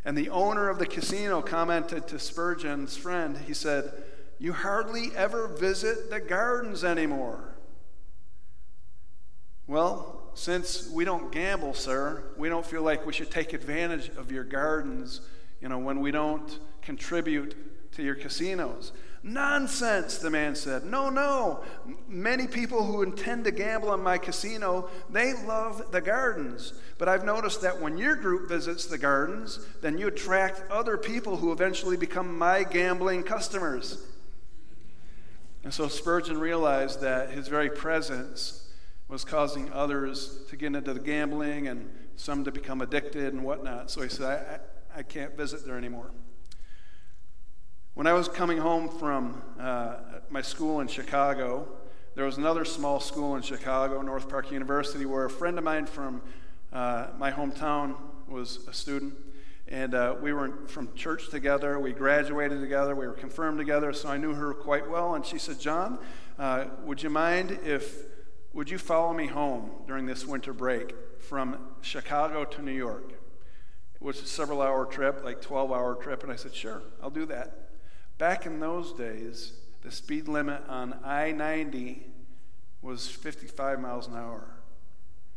And 0.04 0.18
the 0.18 0.28
owner 0.30 0.68
of 0.68 0.78
the 0.78 0.86
casino 0.86 1.40
commented 1.40 2.08
to 2.08 2.18
Spurgeon's 2.18 2.96
friend, 2.96 3.38
he 3.38 3.54
said, 3.54 3.92
You 4.38 4.52
hardly 4.52 5.10
ever 5.16 5.48
visit 5.48 6.10
the 6.10 6.20
gardens 6.20 6.84
anymore. 6.84 7.54
Well, 9.66 10.30
since 10.34 10.90
we 10.90 11.04
don't 11.04 11.30
gamble, 11.30 11.72
sir, 11.72 12.24
we 12.36 12.48
don't 12.48 12.66
feel 12.66 12.82
like 12.82 13.06
we 13.06 13.12
should 13.12 13.30
take 13.30 13.52
advantage 13.52 14.08
of 14.16 14.32
your 14.32 14.44
gardens, 14.44 15.20
you 15.60 15.68
know, 15.68 15.78
when 15.78 16.00
we 16.00 16.10
don't 16.10 16.58
contribute 16.82 17.92
to 17.92 18.02
your 18.02 18.14
casinos. 18.14 18.92
Nonsense, 19.24 20.18
the 20.18 20.30
man 20.30 20.56
said. 20.56 20.84
No, 20.84 21.08
no. 21.08 21.62
Many 22.08 22.48
people 22.48 22.84
who 22.84 23.02
intend 23.02 23.44
to 23.44 23.52
gamble 23.52 23.94
in 23.94 24.00
my 24.00 24.18
casino, 24.18 24.88
they 25.10 25.32
love 25.44 25.92
the 25.92 26.00
gardens. 26.00 26.72
But 26.98 27.08
I've 27.08 27.24
noticed 27.24 27.62
that 27.62 27.80
when 27.80 27.96
your 27.96 28.16
group 28.16 28.48
visits 28.48 28.86
the 28.86 28.98
gardens, 28.98 29.64
then 29.80 29.96
you 29.96 30.08
attract 30.08 30.68
other 30.70 30.98
people 30.98 31.36
who 31.36 31.52
eventually 31.52 31.96
become 31.96 32.36
my 32.36 32.64
gambling 32.64 33.22
customers. 33.22 34.04
And 35.62 35.72
so 35.72 35.86
Spurgeon 35.86 36.40
realized 36.40 37.00
that 37.02 37.30
his 37.30 37.46
very 37.46 37.70
presence 37.70 38.68
was 39.06 39.24
causing 39.24 39.72
others 39.72 40.40
to 40.48 40.56
get 40.56 40.74
into 40.74 40.92
the 40.92 41.00
gambling 41.00 41.68
and 41.68 41.88
some 42.16 42.44
to 42.44 42.50
become 42.50 42.80
addicted 42.80 43.32
and 43.32 43.44
whatnot. 43.44 43.88
So 43.90 44.02
he 44.02 44.08
said, 44.08 44.60
I, 44.96 44.98
I 44.98 45.02
can't 45.04 45.36
visit 45.36 45.64
there 45.64 45.78
anymore. 45.78 46.10
When 47.94 48.06
I 48.06 48.14
was 48.14 48.26
coming 48.26 48.56
home 48.56 48.88
from 48.88 49.42
uh, 49.60 49.96
my 50.30 50.40
school 50.40 50.80
in 50.80 50.88
Chicago, 50.88 51.68
there 52.14 52.24
was 52.24 52.38
another 52.38 52.64
small 52.64 53.00
school 53.00 53.36
in 53.36 53.42
Chicago, 53.42 54.00
North 54.00 54.30
Park 54.30 54.50
University, 54.50 55.04
where 55.04 55.26
a 55.26 55.30
friend 55.30 55.58
of 55.58 55.64
mine 55.64 55.84
from 55.84 56.22
uh, 56.72 57.08
my 57.18 57.30
hometown 57.30 57.96
was 58.26 58.66
a 58.66 58.72
student. 58.72 59.12
And 59.68 59.94
uh, 59.94 60.16
we 60.22 60.32
were 60.32 60.66
from 60.68 60.94
church 60.94 61.28
together. 61.28 61.78
We 61.78 61.92
graduated 61.92 62.62
together. 62.62 62.94
We 62.94 63.06
were 63.06 63.12
confirmed 63.12 63.58
together. 63.58 63.92
So 63.92 64.08
I 64.08 64.16
knew 64.16 64.32
her 64.32 64.54
quite 64.54 64.88
well. 64.88 65.14
And 65.14 65.26
she 65.26 65.36
said, 65.36 65.60
John, 65.60 65.98
uh, 66.38 66.68
would 66.84 67.02
you 67.02 67.10
mind 67.10 67.58
if, 67.62 68.06
would 68.54 68.70
you 68.70 68.78
follow 68.78 69.12
me 69.12 69.26
home 69.26 69.70
during 69.86 70.06
this 70.06 70.24
winter 70.24 70.54
break 70.54 70.94
from 71.20 71.58
Chicago 71.82 72.46
to 72.46 72.62
New 72.62 72.72
York? 72.72 73.12
It 73.94 74.00
was 74.00 74.22
a 74.22 74.26
several 74.26 74.62
hour 74.62 74.86
trip, 74.86 75.22
like 75.22 75.42
12 75.42 75.70
hour 75.70 75.94
trip. 75.96 76.22
And 76.22 76.32
I 76.32 76.36
said, 76.36 76.54
sure, 76.54 76.80
I'll 77.02 77.10
do 77.10 77.26
that. 77.26 77.68
Back 78.22 78.46
in 78.46 78.60
those 78.60 78.92
days, 78.92 79.54
the 79.80 79.90
speed 79.90 80.28
limit 80.28 80.62
on 80.68 80.96
I 81.02 81.32
90 81.32 82.06
was 82.80 83.08
55 83.08 83.80
miles 83.80 84.06
an 84.06 84.14
hour. 84.14 84.46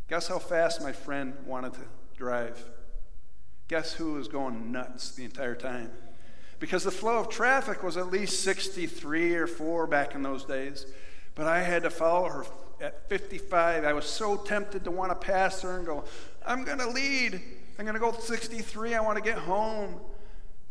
Guess 0.08 0.28
how 0.28 0.38
fast 0.38 0.84
my 0.84 0.92
friend 0.92 1.34
wanted 1.48 1.74
to 1.74 1.80
drive? 2.16 2.64
Guess 3.70 3.94
who 3.94 4.14
was 4.14 4.28
going 4.28 4.72
nuts 4.72 5.14
the 5.14 5.24
entire 5.24 5.56
time? 5.56 5.90
Because 6.60 6.84
the 6.84 6.92
flow 6.92 7.18
of 7.18 7.28
traffic 7.28 7.82
was 7.82 7.98
at 7.98 8.12
least 8.12 8.44
63 8.44 9.34
or 9.34 9.48
4 9.48 9.88
back 9.88 10.14
in 10.14 10.22
those 10.22 10.46
days. 10.46 10.86
But 11.34 11.48
I 11.48 11.64
had 11.64 11.82
to 11.82 11.90
follow 11.90 12.30
her 12.30 12.46
at 12.80 13.10
55. 13.10 13.84
I 13.84 13.94
was 13.94 14.06
so 14.06 14.38
tempted 14.38 14.84
to 14.84 14.92
want 14.92 15.10
to 15.10 15.16
pass 15.16 15.64
her 15.64 15.78
and 15.78 15.88
go, 15.88 16.04
I'm 16.46 16.64
going 16.64 16.78
to 16.78 16.90
lead. 16.90 17.42
I'm 17.80 17.86
going 17.86 17.96
to 17.96 18.00
go 18.00 18.12
63. 18.12 18.94
I 18.94 19.00
want 19.02 19.18
to 19.18 19.24
get 19.24 19.40
home. 19.40 20.02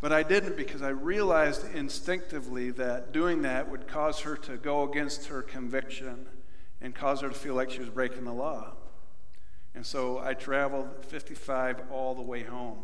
But 0.04 0.12
I 0.12 0.22
didn't 0.22 0.58
because 0.58 0.82
I 0.82 0.90
realized 0.90 1.64
instinctively 1.74 2.68
that 2.72 3.12
doing 3.12 3.40
that 3.40 3.70
would 3.70 3.88
cause 3.88 4.20
her 4.20 4.36
to 4.36 4.58
go 4.58 4.82
against 4.82 5.28
her 5.28 5.40
conviction 5.40 6.26
and 6.82 6.94
cause 6.94 7.22
her 7.22 7.30
to 7.30 7.34
feel 7.34 7.54
like 7.54 7.70
she 7.70 7.78
was 7.78 7.88
breaking 7.88 8.24
the 8.24 8.32
law. 8.34 8.74
And 9.74 9.86
so 9.86 10.18
I 10.18 10.34
traveled 10.34 10.90
55 11.06 11.84
all 11.90 12.14
the 12.14 12.20
way 12.20 12.42
home. 12.42 12.80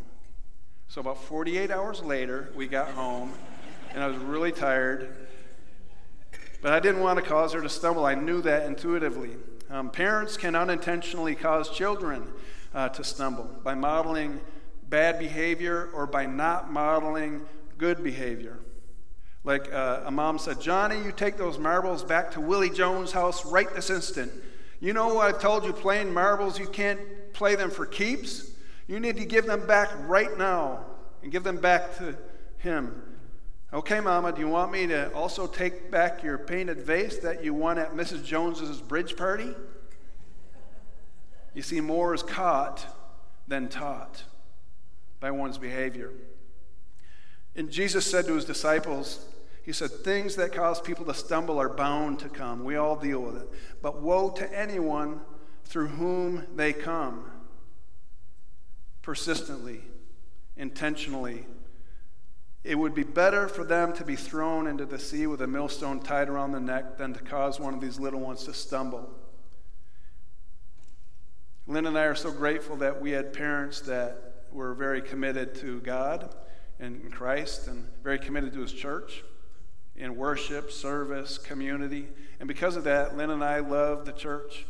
So 0.89 1.03
about 1.03 1.23
48 1.23 1.71
hours 1.71 2.03
later, 2.03 2.49
we 2.55 2.67
got 2.67 2.89
home, 2.89 3.35
and 3.93 4.03
I 4.03 4.07
was 4.07 4.17
really 4.17 4.51
tired. 4.51 5.15
But 6.63 6.73
I 6.73 6.81
didn't 6.81 7.03
want 7.03 7.19
to 7.19 7.23
cause 7.23 7.53
her 7.53 7.61
to 7.61 7.69
stumble. 7.69 8.07
I 8.07 8.15
knew 8.15 8.41
that 8.41 8.65
intuitively. 8.65 9.37
Um, 9.69 9.91
parents 9.91 10.39
can 10.39 10.57
unintentionally 10.57 11.35
cause 11.35 11.69
children 11.69 12.29
uh, 12.75 12.89
to 12.89 13.05
stumble 13.05 13.61
by 13.63 13.75
modeling 13.75 14.41
bad 14.91 15.19
behavior 15.19 15.89
or 15.95 16.07
by 16.07 16.27
not 16.27 16.73
modeling 16.73 17.43
good 17.79 18.03
behavior. 18.03 18.59
Like 19.45 19.73
uh, 19.73 20.03
a 20.05 20.11
mom 20.11 20.39
said, 20.39 20.61
Johnny, 20.61 20.97
you 21.03 21.13
take 21.13 21.39
those 21.39 21.59
marbles 21.59 22.05
back 22.05 22.33
to 22.33 22.41
Willie 22.41 22.69
Jones' 22.69 23.13
house 23.13 23.47
right 23.47 23.73
this 23.75 23.89
instant. 23.89 24.31
You 24.81 24.93
know 24.93 25.15
what 25.15 25.35
I've 25.35 25.41
told 25.41 25.65
you 25.65 25.73
playing 25.73 26.13
marbles, 26.13 26.59
you 26.59 26.67
can't 26.67 27.01
play 27.33 27.55
them 27.55 27.71
for 27.71 27.87
keeps. 27.87 28.51
You 28.87 29.01
need 29.01 29.17
to 29.17 29.25
give 29.25 29.47
them 29.47 29.67
back 29.67 29.91
right 30.07 30.37
now 30.37 30.85
and 31.23 31.33
give 31.33 31.45
them 31.45 31.59
back 31.59 31.97
to 31.99 32.17
him. 32.59 33.03
Okay, 33.73 34.01
Mama, 34.01 34.33
do 34.33 34.41
you 34.41 34.49
want 34.49 34.73
me 34.73 34.89
to 34.89 35.13
also 35.15 35.47
take 35.47 35.91
back 35.91 36.25
your 36.25 36.37
painted 36.37 36.81
vase 36.81 37.19
that 37.19 37.45
you 37.45 37.55
won 37.55 37.79
at 37.79 37.95
Mrs. 37.95 38.25
Jones's 38.25 38.81
bridge 38.81 39.17
party? 39.17 39.55
You 41.55 41.63
see, 41.63 41.81
more 41.81 42.13
is 42.13 42.23
caught 42.23 42.85
than 43.47 43.69
taught 43.69 44.25
by 45.21 45.31
one's 45.31 45.59
behavior. 45.59 46.13
And 47.55 47.71
Jesus 47.71 48.11
said 48.11 48.27
to 48.27 48.35
his 48.35 48.45
disciples, 48.45 49.27
He 49.63 49.73
said, 49.73 49.91
Things 49.91 50.37
that 50.37 50.53
cause 50.53 50.81
people 50.81 51.05
to 51.05 51.15
stumble 51.15 51.61
are 51.61 51.69
bound 51.69 52.19
to 52.21 52.29
come. 52.29 52.65
We 52.65 52.77
all 52.77 52.97
deal 52.97 53.21
with 53.21 53.37
it. 53.37 53.49
But 53.83 54.01
woe 54.01 54.31
to 54.31 54.59
anyone 54.59 55.21
through 55.65 55.89
whom 55.89 56.47
they 56.57 56.73
come 56.73 57.31
persistently, 59.03 59.83
intentionally. 60.57 61.47
It 62.63 62.75
would 62.75 62.95
be 62.95 63.03
better 63.03 63.49
for 63.49 63.65
them 63.65 63.93
to 63.95 64.05
be 64.05 64.17
thrown 64.17 64.67
into 64.67 64.85
the 64.85 64.99
sea 64.99 65.27
with 65.27 65.41
a 65.41 65.47
millstone 65.47 66.01
tied 66.01 66.29
around 66.29 66.53
the 66.53 66.61
neck 66.61 66.99
than 66.99 67.15
to 67.15 67.21
cause 67.21 67.59
one 67.59 67.73
of 67.73 67.81
these 67.81 67.99
little 67.99 68.21
ones 68.21 68.45
to 68.45 68.53
stumble. 68.53 69.09
Lynn 71.67 71.87
and 71.87 71.97
I 71.97 72.05
are 72.05 72.15
so 72.15 72.31
grateful 72.31 72.77
that 72.77 73.01
we 73.01 73.13
had 73.13 73.33
parents 73.33 73.81
that 73.83 74.30
were 74.53 74.75
very 74.75 75.01
committed 75.03 75.55
to 75.57 75.81
God 75.81 76.35
and 76.79 77.13
Christ 77.13 77.69
and 77.69 77.87
very 78.03 78.19
committed 78.19 78.53
to 78.55 78.61
His 78.61 78.73
church 78.73 79.23
in 79.97 80.17
worship, 80.17 80.73
service, 80.73 81.39
community. 81.39 82.09
And 82.39 82.49
because 82.49 82.77
of 82.77 82.85
that, 82.85 83.17
Lynn 83.17 83.31
and 83.31 83.45
I 83.45 83.61
love 83.61 84.07
the 84.07 84.13
church. 84.13 84.67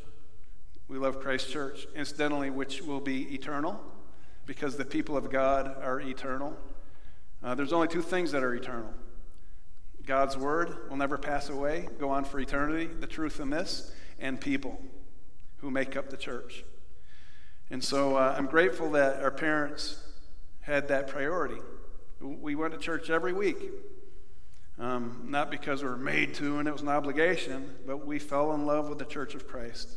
We 0.89 0.99
love 0.99 1.21
Christ 1.21 1.51
Church, 1.51 1.87
incidentally, 1.95 2.51
which 2.51 2.83
will 2.83 3.01
be 3.01 3.33
eternal 3.33 3.81
because 4.45 4.77
the 4.77 4.85
people 4.85 5.17
of 5.17 5.31
God 5.31 5.77
are 5.81 6.01
eternal. 6.01 6.57
Uh, 7.43 7.55
there's 7.55 7.73
only 7.73 7.87
two 7.87 8.03
things 8.03 8.33
that 8.33 8.43
are 8.43 8.55
eternal 8.55 8.93
God's 10.05 10.37
Word 10.37 10.89
will 10.89 10.97
never 10.97 11.17
pass 11.17 11.49
away, 11.49 11.89
go 11.99 12.11
on 12.11 12.25
for 12.25 12.41
eternity, 12.41 12.87
the 12.87 13.07
truth 13.07 13.39
in 13.39 13.51
this, 13.51 13.93
and 14.19 14.41
people 14.41 14.83
who 15.59 15.71
make 15.71 15.97
up 15.97 16.11
the 16.11 16.17
church. 16.17 16.65
And 17.71 17.83
so 17.83 18.17
uh, 18.17 18.35
I'm 18.37 18.47
grateful 18.47 18.91
that 18.93 19.23
our 19.23 19.31
parents 19.31 20.03
had 20.61 20.89
that 20.89 21.09
priority. 21.09 21.61
We 22.21 22.55
went 22.55 22.75
to 22.75 22.79
church 22.79 23.11
every 23.11 23.33
week. 23.33 23.59
Um, 24.79 25.27
not 25.29 25.51
because 25.51 25.83
we 25.83 25.91
were 25.91 25.97
made 25.97 26.35
to 26.37 26.59
and 26.59 26.67
it 26.67 26.73
was 26.73 26.81
an 26.81 26.89
obligation, 26.89 27.75
but 27.87 28.07
we 28.07 28.19
fell 28.19 28.55
in 28.55 28.65
love 28.65 28.89
with 28.89 28.99
the 28.99 29.05
Church 29.05 29.35
of 29.35 29.47
Christ. 29.47 29.91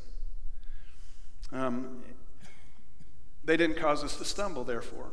Um, 1.53 2.03
they 3.45 3.55
didn't 3.55 3.77
cause 3.77 4.03
us 4.03 4.17
to 4.17 4.25
stumble, 4.25 4.65
therefore. 4.65 5.11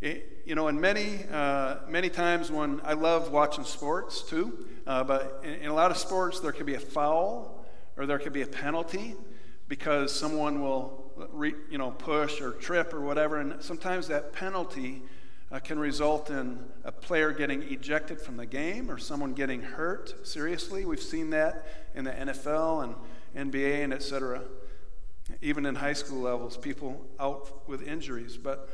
It, 0.00 0.42
you 0.44 0.54
know, 0.54 0.68
and 0.68 0.80
many, 0.80 1.20
uh, 1.32 1.76
many 1.88 2.10
times 2.10 2.50
when 2.50 2.80
I 2.84 2.92
love 2.92 3.32
watching 3.32 3.64
sports 3.64 4.22
too, 4.22 4.66
uh, 4.86 5.04
but 5.04 5.40
in, 5.44 5.54
in, 5.54 5.66
a 5.68 5.74
lot 5.74 5.90
of 5.90 5.96
sports 5.96 6.40
there 6.40 6.52
could 6.52 6.66
be 6.66 6.74
a 6.74 6.80
foul 6.80 7.64
or 7.96 8.06
there 8.06 8.18
could 8.18 8.32
be 8.32 8.42
a 8.42 8.46
penalty 8.46 9.14
because 9.68 10.12
someone 10.12 10.60
will, 10.60 11.01
re, 11.16 11.54
you 11.70 11.78
know, 11.78 11.90
push 11.90 12.40
or 12.40 12.52
trip 12.52 12.92
or 12.92 13.00
whatever, 13.00 13.38
and 13.38 13.62
sometimes 13.62 14.08
that 14.08 14.32
penalty 14.32 15.02
uh, 15.50 15.58
can 15.58 15.78
result 15.78 16.30
in 16.30 16.58
a 16.84 16.90
player 16.90 17.30
getting 17.30 17.62
ejected 17.62 18.20
from 18.20 18.36
the 18.36 18.46
game 18.46 18.90
or 18.90 18.98
someone 18.98 19.34
getting 19.34 19.62
hurt 19.62 20.26
seriously. 20.26 20.84
We've 20.84 21.00
seen 21.00 21.30
that 21.30 21.66
in 21.94 22.04
the 22.04 22.12
NFL 22.12 22.84
and 22.84 22.94
NBA 23.50 23.84
and 23.84 23.92
et 23.92 24.02
cetera. 24.02 24.42
Even 25.40 25.66
in 25.66 25.74
high 25.74 25.92
school 25.92 26.20
levels, 26.20 26.56
people 26.56 27.04
out 27.20 27.68
with 27.68 27.86
injuries. 27.86 28.36
But 28.36 28.68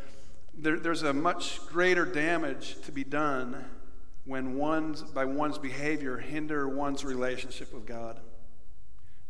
there, 0.56 0.78
there's 0.78 1.02
a 1.02 1.12
much 1.12 1.60
greater 1.66 2.04
damage 2.04 2.80
to 2.82 2.92
be 2.92 3.04
done 3.04 3.64
when 4.24 4.56
one's, 4.56 5.02
by 5.02 5.24
one's 5.24 5.58
behavior, 5.58 6.18
hinder 6.18 6.68
one's 6.68 7.04
relationship 7.04 7.72
with 7.72 7.86
God. 7.86 8.20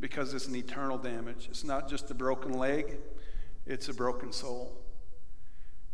Because 0.01 0.35
it's 0.35 0.47
an 0.47 0.55
eternal 0.55 0.99
damage. 0.99 1.49
It's 1.51 1.65
not 1.65 1.89
just 1.89 2.11
a 2.11 2.15
broken 2.15 2.53
leg, 2.53 2.99
it's 3.67 3.89
a 3.89 3.95
broken 3.95 4.33
soul. 4.33 4.79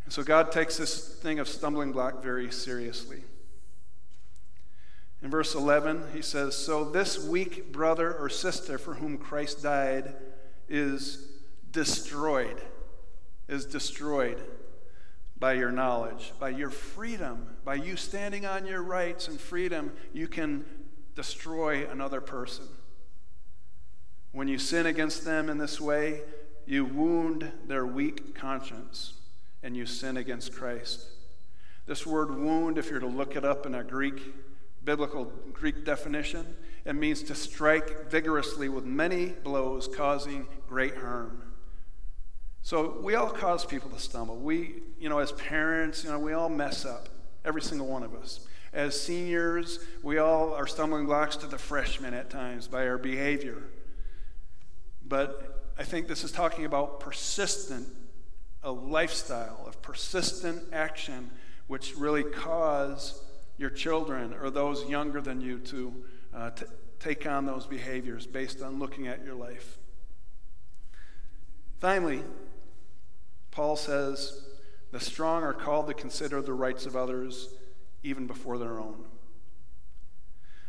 And 0.05 0.13
so 0.13 0.23
God 0.23 0.53
takes 0.53 0.77
this 0.77 1.17
thing 1.17 1.39
of 1.39 1.49
stumbling 1.49 1.93
block 1.93 2.23
very 2.23 2.51
seriously. 2.53 3.23
In 5.23 5.31
verse 5.31 5.55
11, 5.55 6.09
he 6.13 6.21
says, 6.21 6.55
So 6.55 6.85
this 6.85 7.19
weak 7.19 7.73
brother 7.73 8.15
or 8.15 8.29
sister 8.29 8.77
for 8.77 8.95
whom 8.95 9.17
Christ 9.17 9.63
died 9.63 10.15
is 10.69 11.27
destroyed, 11.71 12.61
is 13.49 13.65
destroyed 13.65 14.43
by 15.39 15.55
your 15.55 15.73
knowledge, 15.73 16.33
by 16.39 16.51
your 16.51 16.71
freedom, 16.71 17.57
by 17.65 17.75
you 17.75 17.97
standing 17.97 18.45
on 18.45 18.67
your 18.67 18.83
rights 18.83 19.29
and 19.29 19.41
freedom, 19.41 19.93
you 20.13 20.29
can 20.29 20.65
destroy 21.15 21.89
another 21.91 22.21
person. 22.21 22.67
When 24.35 24.49
you 24.49 24.59
sin 24.59 24.87
against 24.87 25.25
them 25.25 25.49
in 25.49 25.59
this 25.59 25.81
way, 25.81 26.23
you 26.67 26.85
wound 26.85 27.53
their 27.69 27.87
weak 27.87 28.35
conscience 28.35 29.13
and 29.63 29.77
you 29.77 29.87
sin 29.87 30.17
against 30.17 30.53
Christ. 30.53 31.07
This 31.87 32.05
word 32.05 32.37
wound, 32.37 32.77
if 32.77 32.91
you're 32.91 32.99
to 32.99 33.07
look 33.07 33.37
it 33.37 33.45
up 33.45 33.65
in 33.65 33.77
a 33.77 33.85
Greek, 33.85 34.35
biblical 34.85 35.27
Greek 35.53 35.85
definition, 35.85 36.57
it 36.85 36.95
means 36.95 37.23
to 37.23 37.35
strike 37.37 38.11
vigorously 38.11 38.69
with 38.69 38.85
many 38.85 39.27
blows, 39.27 39.87
causing 39.87 40.49
great 40.69 40.97
harm. 40.97 41.41
So 42.63 42.99
we 43.03 43.15
all 43.15 43.31
cause 43.31 43.65
people 43.65 43.91
to 43.91 44.01
stumble. 44.01 44.39
We, 44.39 44.83
you 44.99 45.09
know, 45.09 45.21
as 45.21 45.31
parents, 45.31 46.03
you 46.03 46.11
know, 46.11 46.19
we 46.19 46.33
all 46.33 46.49
mess 46.49 46.85
up, 46.85 47.09
every 47.45 47.63
single 47.63 47.87
one 47.87 48.03
of 48.03 48.17
us. 48.17 48.41
As 48.73 49.01
seniors, 49.01 49.79
we 50.03 50.19
all 50.19 50.55
are 50.55 50.67
stumbling 50.67 51.07
blocks 51.07 51.37
to 51.37 51.47
the 51.47 51.57
freshmen 51.59 52.15
at 52.15 52.31
times 52.31 52.67
by 52.67 52.89
our 52.89 52.99
behavior. 52.99 53.63
But 55.07 55.73
I 55.79 55.85
think 55.85 56.09
this 56.09 56.25
is 56.25 56.33
talking 56.33 56.65
about 56.65 57.01
persistent 57.01 57.89
a 58.65 58.73
lifestyle 58.73 59.63
of 59.67 59.81
persistent 59.83 60.63
action 60.73 61.31
which 61.67 61.95
really 61.97 62.25
cause 62.25 63.23
your 63.59 63.71
children 63.71 64.35
or 64.41 64.51
those 64.51 64.89
younger 64.89 65.21
than 65.21 65.41
you 65.41 65.59
to 65.59 65.95
uh, 66.35 66.51
take 66.99 67.27
on 67.27 67.45
those 67.45 67.67
behaviors 67.67 68.27
based 68.27 68.63
on 68.63 68.79
looking 68.79 69.07
at 69.07 69.25
your 69.25 69.35
life. 69.35 69.79
Finally, 71.79 72.23
Paul 73.51 73.77
says 73.77 74.47
the 74.91 75.01
strong 75.01 75.43
are 75.43 75.53
called 75.53 75.87
to 75.89 75.95
consider 75.95 76.41
the 76.41 76.55
rights 76.55 76.87
of 76.87 76.97
others 76.97 77.51
even 78.03 78.27
before 78.27 78.59
their 78.59 78.81
own. 78.81 79.05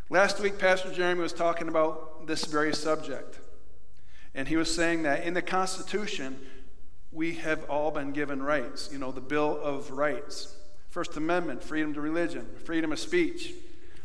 Last 0.09 0.39
week, 0.39 0.59
Pastor 0.59 0.91
Jeremy 0.91 1.21
was 1.21 1.33
talking 1.33 1.67
about 1.67 2.27
this 2.27 2.45
very 2.45 2.75
subject. 2.75 3.39
And 4.35 4.49
he 4.49 4.57
was 4.57 4.73
saying 4.73 5.03
that 5.03 5.23
in 5.23 5.33
the 5.33 5.41
Constitution, 5.41 6.37
we 7.11 7.35
have 7.35 7.63
all 7.69 7.89
been 7.89 8.11
given 8.11 8.43
rights. 8.43 8.89
You 8.91 8.99
know, 8.99 9.11
the 9.13 9.21
Bill 9.21 9.57
of 9.61 9.89
Rights, 9.91 10.53
First 10.89 11.15
Amendment, 11.15 11.63
freedom 11.63 11.93
to 11.93 12.01
religion, 12.01 12.45
freedom 12.65 12.91
of 12.91 12.99
speech. 12.99 13.53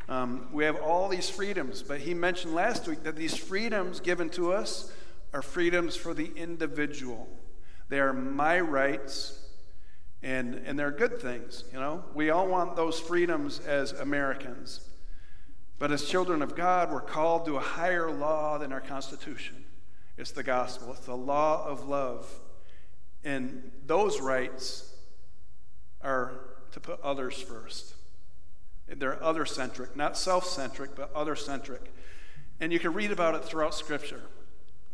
Um, 0.09 0.49
we 0.53 0.64
have 0.64 0.77
all 0.77 1.09
these 1.09 1.29
freedoms, 1.29 1.83
but 1.83 2.01
he 2.01 2.14
mentioned 2.14 2.55
last 2.55 2.87
week 2.87 3.03
that 3.03 3.16
these 3.16 3.37
freedoms 3.37 3.99
given 3.99 4.31
to 4.31 4.53
us 4.53 4.93
are 5.35 5.43
freedoms 5.43 5.97
for 5.97 6.14
the 6.14 6.33
individual. 6.37 7.29
They 7.88 7.99
are 7.99 8.12
my 8.12 8.61
rights, 8.61 9.37
and, 10.23 10.55
and 10.64 10.79
they're 10.79 10.93
good 10.93 11.21
things, 11.21 11.64
you 11.73 11.81
know. 11.81 12.05
We 12.14 12.31
all 12.31 12.47
want 12.47 12.77
those 12.77 13.01
freedoms 13.01 13.59
as 13.61 13.93
Americans. 13.93 14.81
But 15.81 15.90
as 15.90 16.05
children 16.05 16.43
of 16.43 16.55
God, 16.55 16.93
we're 16.93 17.01
called 17.01 17.47
to 17.47 17.57
a 17.57 17.61
higher 17.61 18.11
law 18.11 18.59
than 18.59 18.73
our 18.73 18.81
Constitution. 18.81 19.60
It's 20.20 20.33
the 20.33 20.42
gospel, 20.42 20.92
it's 20.92 21.06
the 21.06 21.16
law 21.16 21.66
of 21.66 21.88
love. 21.88 22.30
And 23.24 23.70
those 23.87 24.20
rights 24.20 24.94
are 26.02 26.33
to 26.72 26.80
put 26.80 27.00
others 27.00 27.40
first. 27.40 27.94
They're 28.87 29.22
other 29.22 29.46
centric, 29.46 29.96
not 29.96 30.18
self 30.18 30.44
centric, 30.44 30.94
but 30.94 31.11
other 31.14 31.35
centric. 31.35 31.90
And 32.61 32.70
you 32.70 32.78
can 32.78 32.92
read 32.92 33.12
about 33.12 33.35
it 33.35 33.44
throughout 33.44 33.74
Scripture 33.74 34.20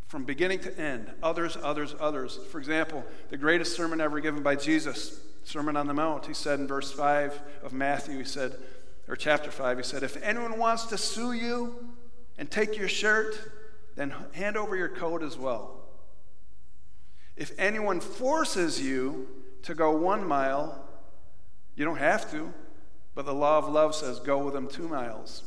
from 0.06 0.24
beginning 0.24 0.60
to 0.60 0.78
end 0.78 1.10
others, 1.24 1.58
others, 1.60 1.96
others. 1.98 2.38
For 2.52 2.58
example, 2.58 3.04
the 3.30 3.36
greatest 3.36 3.74
sermon 3.74 4.00
ever 4.00 4.20
given 4.20 4.44
by 4.44 4.54
Jesus, 4.54 5.18
Sermon 5.42 5.76
on 5.76 5.88
the 5.88 5.94
Mount, 5.94 6.26
he 6.26 6.34
said 6.34 6.60
in 6.60 6.68
verse 6.68 6.92
5 6.92 7.40
of 7.64 7.72
Matthew, 7.72 8.18
he 8.18 8.24
said, 8.24 8.54
or 9.08 9.16
chapter 9.16 9.50
5, 9.50 9.78
he 9.78 9.82
said, 9.82 10.04
If 10.04 10.22
anyone 10.22 10.56
wants 10.56 10.84
to 10.86 10.96
sue 10.96 11.32
you 11.32 11.88
and 12.38 12.48
take 12.48 12.76
your 12.76 12.88
shirt, 12.88 13.65
then 13.96 14.14
hand 14.32 14.56
over 14.56 14.76
your 14.76 14.88
coat 14.88 15.22
as 15.22 15.36
well. 15.36 15.80
If 17.36 17.52
anyone 17.58 18.00
forces 18.00 18.80
you 18.80 19.28
to 19.62 19.74
go 19.74 19.90
one 19.96 20.26
mile, 20.26 20.86
you 21.74 21.84
don't 21.84 21.98
have 21.98 22.30
to, 22.30 22.52
but 23.14 23.26
the 23.26 23.34
law 23.34 23.58
of 23.58 23.68
love 23.68 23.94
says 23.94 24.20
go 24.20 24.38
with 24.38 24.54
them 24.54 24.68
two 24.68 24.88
miles. 24.88 25.42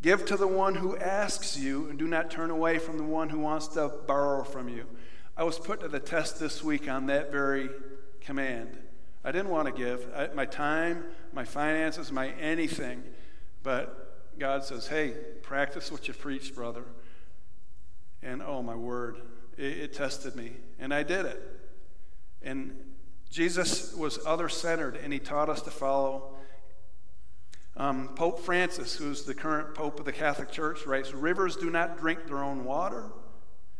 Give 0.00 0.24
to 0.26 0.36
the 0.36 0.48
one 0.48 0.74
who 0.74 0.96
asks 0.96 1.58
you, 1.58 1.88
and 1.88 1.98
do 1.98 2.06
not 2.06 2.30
turn 2.30 2.50
away 2.50 2.78
from 2.78 2.98
the 2.98 3.04
one 3.04 3.28
who 3.28 3.38
wants 3.38 3.68
to 3.68 3.88
borrow 4.06 4.42
from 4.42 4.68
you. 4.68 4.86
I 5.36 5.44
was 5.44 5.58
put 5.58 5.80
to 5.80 5.88
the 5.88 6.00
test 6.00 6.40
this 6.40 6.62
week 6.62 6.88
on 6.88 7.06
that 7.06 7.30
very 7.30 7.70
command. 8.20 8.78
I 9.24 9.30
didn't 9.30 9.50
want 9.50 9.66
to 9.66 9.72
give 9.72 10.06
I, 10.14 10.28
my 10.34 10.44
time, 10.44 11.04
my 11.32 11.44
finances, 11.44 12.10
my 12.10 12.30
anything. 12.32 13.04
But 13.62 14.38
God 14.38 14.64
says, 14.64 14.88
hey, 14.88 15.14
practice 15.42 15.92
what 15.92 16.08
you 16.08 16.14
preach, 16.14 16.54
brother. 16.54 16.84
And 18.22 18.42
oh, 18.42 18.62
my 18.62 18.76
word, 18.76 19.18
it, 19.56 19.78
it 19.78 19.92
tested 19.92 20.36
me. 20.36 20.52
And 20.78 20.92
I 20.92 21.02
did 21.02 21.26
it. 21.26 21.42
And 22.42 22.74
Jesus 23.30 23.94
was 23.94 24.18
other 24.26 24.48
centered, 24.48 24.96
and 24.96 25.12
he 25.12 25.18
taught 25.18 25.48
us 25.48 25.62
to 25.62 25.70
follow 25.70 26.32
um, 27.76 28.08
Pope 28.14 28.40
Francis, 28.40 28.96
who's 28.96 29.24
the 29.24 29.34
current 29.34 29.74
Pope 29.74 29.98
of 29.98 30.04
the 30.04 30.12
Catholic 30.12 30.50
Church, 30.50 30.86
writes 30.86 31.14
Rivers 31.14 31.56
do 31.56 31.70
not 31.70 31.98
drink 31.98 32.26
their 32.26 32.42
own 32.42 32.64
water, 32.64 33.10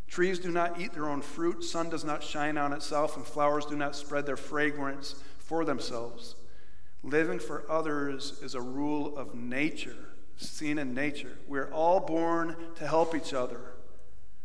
trees 0.08 0.38
do 0.38 0.50
not 0.50 0.80
eat 0.80 0.92
their 0.92 1.08
own 1.08 1.20
fruit, 1.20 1.62
sun 1.62 1.90
does 1.90 2.04
not 2.04 2.22
shine 2.22 2.56
on 2.56 2.72
itself, 2.72 3.16
and 3.16 3.26
flowers 3.26 3.66
do 3.66 3.76
not 3.76 3.94
spread 3.94 4.24
their 4.24 4.36
fragrance 4.36 5.16
for 5.38 5.64
themselves. 5.64 6.36
Living 7.02 7.38
for 7.38 7.70
others 7.70 8.38
is 8.42 8.54
a 8.54 8.60
rule 8.60 9.16
of 9.16 9.34
nature, 9.34 9.96
seen 10.36 10.78
in 10.78 10.94
nature. 10.94 11.36
We're 11.46 11.70
all 11.72 12.00
born 12.00 12.56
to 12.76 12.86
help 12.86 13.14
each 13.14 13.34
other. 13.34 13.60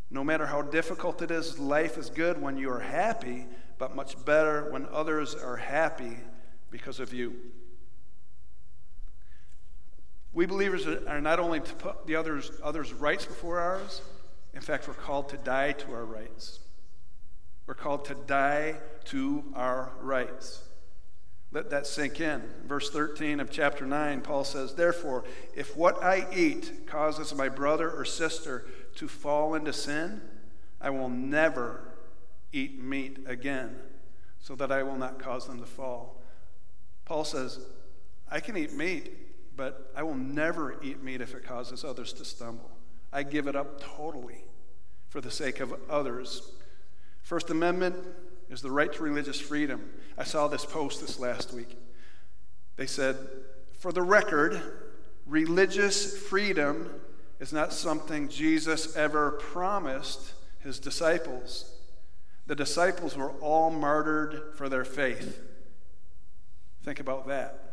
No 0.10 0.24
matter 0.24 0.46
how 0.46 0.62
difficult 0.62 1.22
it 1.22 1.32
is, 1.32 1.60
life 1.60 1.98
is 1.98 2.10
good 2.10 2.42
when 2.42 2.58
you 2.58 2.70
are 2.72 2.80
happy, 2.80 3.46
but 3.78 3.96
much 3.96 4.24
better 4.26 4.72
when 4.72 4.88
others 4.92 5.36
are 5.36 5.58
happy 5.58 6.18
because 6.72 7.00
of 7.00 7.14
you. 7.14 7.36
We 10.34 10.46
believers 10.46 10.86
are 10.86 11.20
not 11.20 11.40
only 11.40 11.60
to 11.60 11.74
put 11.76 12.06
the 12.06 12.16
others, 12.16 12.52
others' 12.64 12.94
rights 12.94 13.26
before 13.26 13.60
ours, 13.60 14.02
in 14.54 14.62
fact, 14.62 14.88
we're 14.88 14.94
called 14.94 15.30
to 15.30 15.38
die 15.38 15.74
to 15.74 15.94
our 15.94 16.06
rights. 16.06 16.60
We're 17.66 17.76
called 17.76 18.06
to 18.06 18.16
die 18.16 18.76
to 19.06 19.44
our 19.56 19.92
rights. 20.00 20.64
Let 21.52 21.70
that 21.70 21.88
sink 21.88 22.20
in. 22.20 22.44
Verse 22.66 22.90
13 22.90 23.40
of 23.40 23.50
chapter 23.50 23.86
9, 23.86 24.22
Paul 24.22 24.44
says, 24.44 24.74
Therefore, 24.74 25.24
if 25.56 25.78
what 25.78 26.04
I 26.04 26.28
eat 26.36 26.88
causes 26.88 27.34
my 27.34 27.50
brother 27.50 27.90
or 27.90 28.04
sister 28.04 28.66
to 28.98 29.08
fall 29.08 29.56
into 29.56 29.72
sin, 29.72 30.22
I 30.82 30.90
will 30.90 31.10
never 31.10 31.82
eat 32.52 32.82
meat 32.82 33.20
again, 33.26 33.76
so 34.40 34.56
that 34.56 34.72
I 34.72 34.84
will 34.84 34.98
not 34.98 35.20
cause 35.20 35.48
them 35.48 35.60
to 35.60 35.66
fall. 35.66 36.22
Paul 37.06 37.24
says, 37.24 37.60
I 38.30 38.40
can 38.40 38.58
eat 38.58 38.74
meat, 38.74 39.56
but 39.56 39.92
I 39.96 40.04
will 40.04 40.16
never 40.16 40.82
eat 40.84 41.02
meat 41.02 41.22
if 41.22 41.34
it 41.34 41.46
causes 41.46 41.84
others 41.84 42.12
to 42.14 42.26
stumble. 42.26 42.70
I 43.14 43.24
give 43.24 43.48
it 43.48 43.56
up 43.56 43.80
totally 43.80 44.44
for 45.10 45.22
the 45.22 45.32
sake 45.32 45.60
of 45.60 45.74
others. 45.90 46.52
First 47.22 47.50
Amendment 47.50 47.96
is 48.50 48.62
the 48.62 48.72
right 48.72 48.92
to 48.94 49.04
religious 49.04 49.40
freedom. 49.40 49.90
I 50.18 50.24
saw 50.24 50.48
this 50.48 50.66
post 50.66 51.02
this 51.02 51.20
last 51.20 51.54
week. 51.54 51.78
They 52.76 52.88
said, 52.88 53.18
for 53.80 53.92
the 53.92 54.02
record, 54.02 54.62
religious 55.26 56.18
freedom 56.18 56.90
is 57.40 57.54
not 57.54 57.74
something 57.74 58.30
Jesus 58.30 58.96
ever 58.96 59.32
promised 59.32 60.34
his 60.60 60.80
disciples. 60.80 61.74
The 62.48 62.56
disciples 62.56 63.16
were 63.16 63.32
all 63.42 63.70
martyred 63.70 64.54
for 64.56 64.70
their 64.70 64.86
faith. 64.86 65.42
Think 66.84 67.00
about 67.00 67.28
that. 67.28 67.68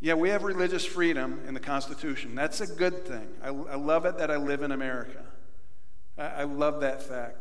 Yeah, 0.00 0.14
we 0.14 0.28
have 0.28 0.42
religious 0.42 0.84
freedom 0.84 1.40
in 1.46 1.54
the 1.54 1.60
Constitution. 1.60 2.34
That's 2.34 2.60
a 2.60 2.66
good 2.66 3.06
thing. 3.06 3.26
I, 3.42 3.48
I 3.48 3.76
love 3.76 4.04
it 4.04 4.18
that 4.18 4.30
I 4.30 4.36
live 4.36 4.62
in 4.62 4.72
America. 4.72 5.24
I, 6.18 6.26
I 6.26 6.44
love 6.44 6.80
that 6.80 7.02
fact. 7.02 7.38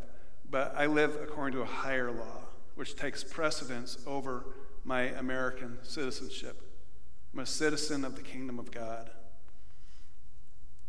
But 0.50 0.74
I 0.78 0.86
live 0.86 1.18
according 1.22 1.58
to 1.58 1.64
a 1.64 1.66
higher 1.66 2.12
law, 2.12 2.44
which 2.76 2.96
takes 2.96 3.24
precedence 3.24 3.98
over 4.08 4.46
my 4.86 5.02
American 5.04 5.80
citizenship. 5.84 6.62
I'm 7.34 7.40
a 7.40 7.46
citizen 7.46 8.06
of 8.06 8.16
the 8.16 8.22
kingdom 8.22 8.60
of 8.60 8.72
God. 8.72 9.10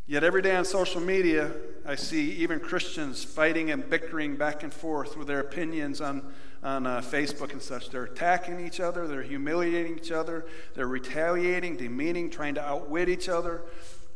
Yet 0.06 0.22
every 0.22 0.42
day 0.42 0.54
on 0.54 0.64
social 0.64 1.00
media, 1.00 1.52
I 1.84 1.96
see 1.96 2.30
even 2.32 2.60
Christians 2.60 3.24
fighting 3.24 3.70
and 3.70 3.88
bickering 3.88 4.36
back 4.36 4.62
and 4.62 4.72
forth 4.72 5.16
with 5.16 5.26
their 5.26 5.40
opinions 5.40 6.00
on 6.00 6.32
on 6.62 6.84
uh, 6.84 7.00
Facebook 7.00 7.52
and 7.52 7.62
such. 7.62 7.90
They're 7.90 8.04
attacking 8.04 8.58
each 8.58 8.80
other, 8.80 9.06
they're 9.06 9.22
humiliating 9.22 9.96
each 9.96 10.10
other, 10.10 10.46
they're 10.74 10.88
retaliating, 10.88 11.76
demeaning, 11.76 12.28
trying 12.28 12.56
to 12.56 12.62
outwit 12.62 13.08
each 13.08 13.28
other 13.28 13.62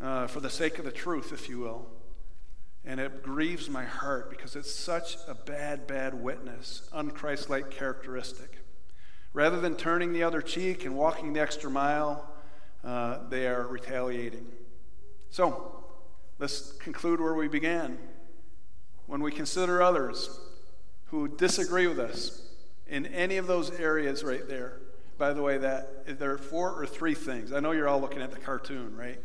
uh, 0.00 0.26
for 0.26 0.40
the 0.40 0.50
sake 0.50 0.78
of 0.78 0.84
the 0.84 0.90
truth, 0.90 1.32
if 1.32 1.48
you 1.48 1.60
will. 1.60 1.86
And 2.84 2.98
it 2.98 3.22
grieves 3.22 3.68
my 3.68 3.84
heart 3.84 4.30
because 4.30 4.56
it's 4.56 4.74
such 4.74 5.16
a 5.28 5.34
bad, 5.34 5.86
bad 5.86 6.14
witness, 6.14 6.88
unchristlike 6.92 7.70
characteristic. 7.70 8.58
Rather 9.32 9.60
than 9.60 9.76
turning 9.76 10.12
the 10.12 10.24
other 10.24 10.42
cheek 10.42 10.84
and 10.84 10.96
walking 10.96 11.34
the 11.34 11.40
extra 11.40 11.70
mile, 11.70 12.28
uh, 12.82 13.18
they 13.28 13.46
are 13.46 13.66
retaliating. 13.66 14.46
So, 15.28 15.79
let's 16.40 16.72
conclude 16.72 17.20
where 17.20 17.34
we 17.34 17.46
began. 17.46 17.98
When 19.06 19.22
we 19.22 19.30
consider 19.30 19.82
others, 19.82 20.40
who 21.10 21.26
disagree 21.26 21.88
with 21.88 21.98
us 21.98 22.40
in 22.86 23.04
any 23.06 23.36
of 23.36 23.46
those 23.46 23.70
areas 23.72 24.22
right 24.22 24.48
there. 24.48 24.80
By 25.18 25.32
the 25.32 25.42
way, 25.42 25.58
that 25.58 26.18
there 26.18 26.30
are 26.30 26.38
four 26.38 26.70
or 26.80 26.86
three 26.86 27.14
things. 27.14 27.52
I 27.52 27.60
know 27.60 27.72
you're 27.72 27.88
all 27.88 28.00
looking 28.00 28.22
at 28.22 28.30
the 28.30 28.38
cartoon, 28.38 28.96
right? 28.96 29.20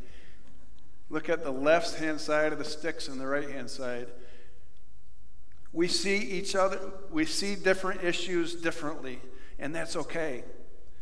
Look 1.10 1.30
at 1.30 1.43
the 1.43 1.51
left 1.51 1.99
hand 1.99 2.19
side 2.19 2.51
of 2.51 2.58
the 2.58 2.65
sticks 2.65 3.08
and 3.08 3.21
the 3.21 3.28
right 3.28 3.49
hand 3.49 3.69
side. 3.69 4.08
We 5.71 5.88
see 5.88 6.17
each 6.17 6.56
other, 6.56 6.80
we 7.12 7.25
see 7.25 7.56
different 7.56 8.04
issues 8.04 8.56
differently, 8.56 9.19
and 9.60 9.75
that's 9.75 9.95
okay 9.95 10.43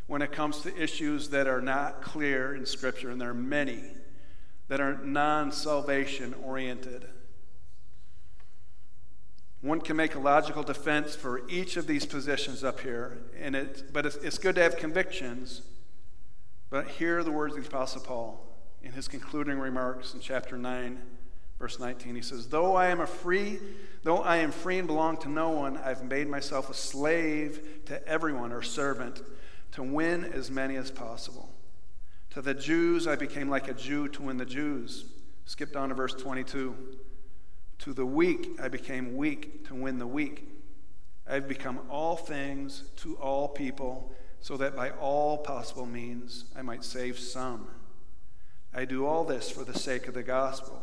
when 0.07 0.21
it 0.21 0.33
comes 0.33 0.61
to 0.61 0.75
issues 0.81 1.29
that 1.29 1.47
are 1.47 1.61
not 1.61 2.01
clear 2.01 2.53
in 2.53 2.65
Scripture, 2.65 3.09
and 3.09 3.21
there 3.21 3.29
are 3.29 3.33
many 3.33 3.83
that 4.73 4.81
are 4.81 4.97
non 5.03 5.51
salvation 5.51 6.33
oriented. 6.43 7.05
One 9.61 9.79
can 9.79 9.95
make 9.95 10.15
a 10.15 10.19
logical 10.19 10.63
defense 10.63 11.15
for 11.15 11.47
each 11.47 11.77
of 11.77 11.85
these 11.85 12.07
positions 12.07 12.63
up 12.63 12.79
here, 12.79 13.19
and 13.39 13.55
it, 13.55 13.93
but 13.93 14.07
it's, 14.07 14.15
it's 14.15 14.39
good 14.39 14.55
to 14.55 14.63
have 14.63 14.77
convictions. 14.77 15.61
But 16.71 16.87
here 16.87 17.19
are 17.19 17.23
the 17.23 17.31
words 17.31 17.55
of 17.55 17.61
the 17.61 17.69
Apostle 17.69 18.01
Paul 18.01 18.47
in 18.81 18.93
his 18.93 19.07
concluding 19.07 19.59
remarks 19.59 20.15
in 20.15 20.19
chapter 20.19 20.57
9, 20.57 20.97
verse 21.59 21.77
19. 21.79 22.15
He 22.15 22.23
says, 22.23 22.47
Though 22.47 22.75
I 22.75 22.87
am 22.87 22.99
a 22.99 23.05
free, 23.05 23.59
though 24.01 24.23
I 24.23 24.37
am 24.37 24.51
free 24.51 24.79
and 24.79 24.87
belong 24.87 25.17
to 25.17 25.29
no 25.29 25.49
one, 25.49 25.77
I've 25.77 26.03
made 26.03 26.27
myself 26.27 26.71
a 26.71 26.73
slave 26.73 27.85
to 27.85 28.03
everyone 28.07 28.51
or 28.51 28.63
servant 28.63 29.21
to 29.73 29.83
win 29.83 30.25
as 30.25 30.49
many 30.49 30.77
as 30.77 30.89
possible. 30.89 31.53
To 32.33 32.41
the 32.41 32.55
Jews, 32.55 33.05
I 33.05 33.15
became 33.15 33.47
like 33.47 33.67
a 33.67 33.75
Jew 33.75 34.07
to 34.07 34.23
win 34.23 34.37
the 34.37 34.45
Jews. 34.45 35.05
Skip 35.45 35.71
down 35.71 35.89
to 35.89 35.95
verse 35.95 36.15
22. 36.15 36.75
To 37.77 37.93
the 37.93 38.07
weak, 38.07 38.59
I 38.59 38.69
became 38.69 39.15
weak 39.15 39.67
to 39.67 39.75
win 39.75 39.99
the 39.99 40.07
weak. 40.07 40.49
I've 41.27 41.47
become 41.47 41.81
all 41.91 42.15
things 42.15 42.85
to 42.97 43.15
all 43.17 43.47
people, 43.47 44.11
so 44.41 44.57
that 44.57 44.75
by 44.75 44.89
all 44.89 45.37
possible 45.37 45.85
means 45.85 46.45
I 46.57 46.63
might 46.63 46.83
save 46.83 47.19
some. 47.19 47.67
I 48.73 48.85
do 48.85 49.05
all 49.05 49.23
this 49.23 49.51
for 49.51 49.63
the 49.63 49.77
sake 49.77 50.07
of 50.07 50.15
the 50.15 50.23
gospel, 50.23 50.81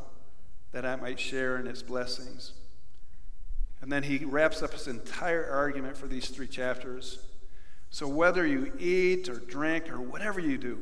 that 0.70 0.86
I 0.86 0.94
might 0.94 1.18
share 1.18 1.58
in 1.58 1.66
its 1.66 1.82
blessings. 1.82 2.52
And 3.82 3.90
then 3.90 4.04
he 4.04 4.24
wraps 4.24 4.62
up 4.62 4.72
his 4.72 4.86
entire 4.86 5.50
argument 5.50 5.96
for 5.96 6.06
these 6.06 6.28
three 6.28 6.46
chapters. 6.46 7.18
So 7.90 8.06
whether 8.06 8.46
you 8.46 8.72
eat 8.78 9.28
or 9.28 9.40
drink 9.40 9.90
or 9.90 10.00
whatever 10.00 10.38
you 10.38 10.56
do, 10.56 10.78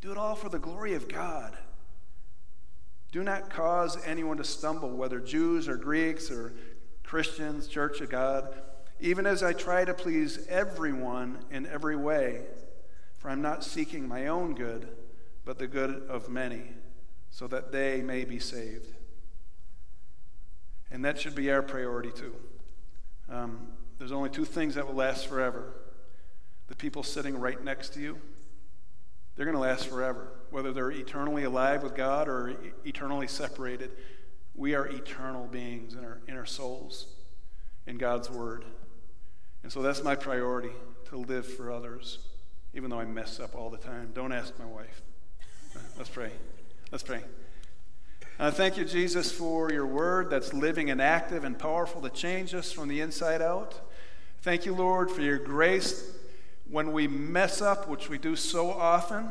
do 0.00 0.12
it 0.12 0.18
all 0.18 0.34
for 0.34 0.48
the 0.48 0.58
glory 0.58 0.94
of 0.94 1.08
God. 1.08 1.56
Do 3.10 3.22
not 3.22 3.50
cause 3.50 3.98
anyone 4.04 4.36
to 4.36 4.44
stumble, 4.44 4.90
whether 4.90 5.18
Jews 5.18 5.68
or 5.68 5.76
Greeks 5.76 6.30
or 6.30 6.54
Christians, 7.02 7.66
Church 7.66 8.00
of 8.00 8.10
God, 8.10 8.54
even 9.00 9.26
as 9.26 9.42
I 9.42 9.52
try 9.52 9.84
to 9.84 9.94
please 9.94 10.46
everyone 10.48 11.38
in 11.50 11.66
every 11.66 11.96
way. 11.96 12.42
For 13.16 13.30
I'm 13.30 13.42
not 13.42 13.64
seeking 13.64 14.06
my 14.06 14.26
own 14.26 14.54
good, 14.54 14.88
but 15.44 15.58
the 15.58 15.66
good 15.66 16.02
of 16.08 16.28
many, 16.28 16.62
so 17.30 17.46
that 17.48 17.72
they 17.72 18.02
may 18.02 18.24
be 18.24 18.38
saved. 18.38 18.94
And 20.90 21.04
that 21.04 21.18
should 21.18 21.34
be 21.34 21.50
our 21.50 21.62
priority 21.62 22.10
too. 22.10 22.34
Um, 23.28 23.68
there's 23.98 24.12
only 24.12 24.30
two 24.30 24.44
things 24.44 24.74
that 24.74 24.86
will 24.86 24.94
last 24.94 25.26
forever 25.26 25.74
the 26.68 26.76
people 26.76 27.02
sitting 27.02 27.40
right 27.40 27.64
next 27.64 27.94
to 27.94 28.00
you, 28.00 28.20
they're 29.38 29.46
going 29.46 29.54
to 29.54 29.60
last 29.60 29.86
forever 29.86 30.32
whether 30.50 30.72
they're 30.72 30.90
eternally 30.90 31.44
alive 31.44 31.84
with 31.84 31.94
God 31.94 32.26
or 32.26 32.56
eternally 32.84 33.28
separated. 33.28 33.92
We 34.56 34.74
are 34.74 34.84
eternal 34.86 35.46
beings 35.46 35.94
in 35.94 36.04
our, 36.04 36.20
in 36.26 36.36
our 36.36 36.44
souls 36.44 37.06
in 37.86 37.98
God's 37.98 38.28
Word. 38.28 38.64
And 39.62 39.70
so 39.70 39.80
that's 39.80 40.02
my 40.02 40.16
priority 40.16 40.72
to 41.10 41.18
live 41.18 41.46
for 41.46 41.70
others, 41.70 42.18
even 42.74 42.90
though 42.90 42.98
I 42.98 43.04
mess 43.04 43.38
up 43.38 43.54
all 43.54 43.70
the 43.70 43.78
time. 43.78 44.10
Don't 44.12 44.32
ask 44.32 44.58
my 44.58 44.66
wife. 44.66 45.02
Let's 45.96 46.10
pray. 46.10 46.32
Let's 46.90 47.04
pray. 47.04 47.22
Uh, 48.40 48.50
thank 48.50 48.76
you, 48.76 48.84
Jesus, 48.84 49.30
for 49.30 49.70
your 49.70 49.86
word 49.86 50.30
that's 50.30 50.52
living 50.52 50.90
and 50.90 51.00
active 51.00 51.44
and 51.44 51.56
powerful 51.56 52.00
to 52.02 52.10
change 52.10 52.54
us 52.54 52.72
from 52.72 52.88
the 52.88 53.00
inside 53.00 53.40
out. 53.40 53.80
Thank 54.42 54.66
you, 54.66 54.74
Lord, 54.74 55.12
for 55.12 55.20
your 55.20 55.38
grace 55.38 56.17
when 56.70 56.92
we 56.92 57.08
mess 57.08 57.60
up, 57.62 57.88
which 57.88 58.08
we 58.08 58.18
do 58.18 58.36
so 58.36 58.70
often. 58.70 59.30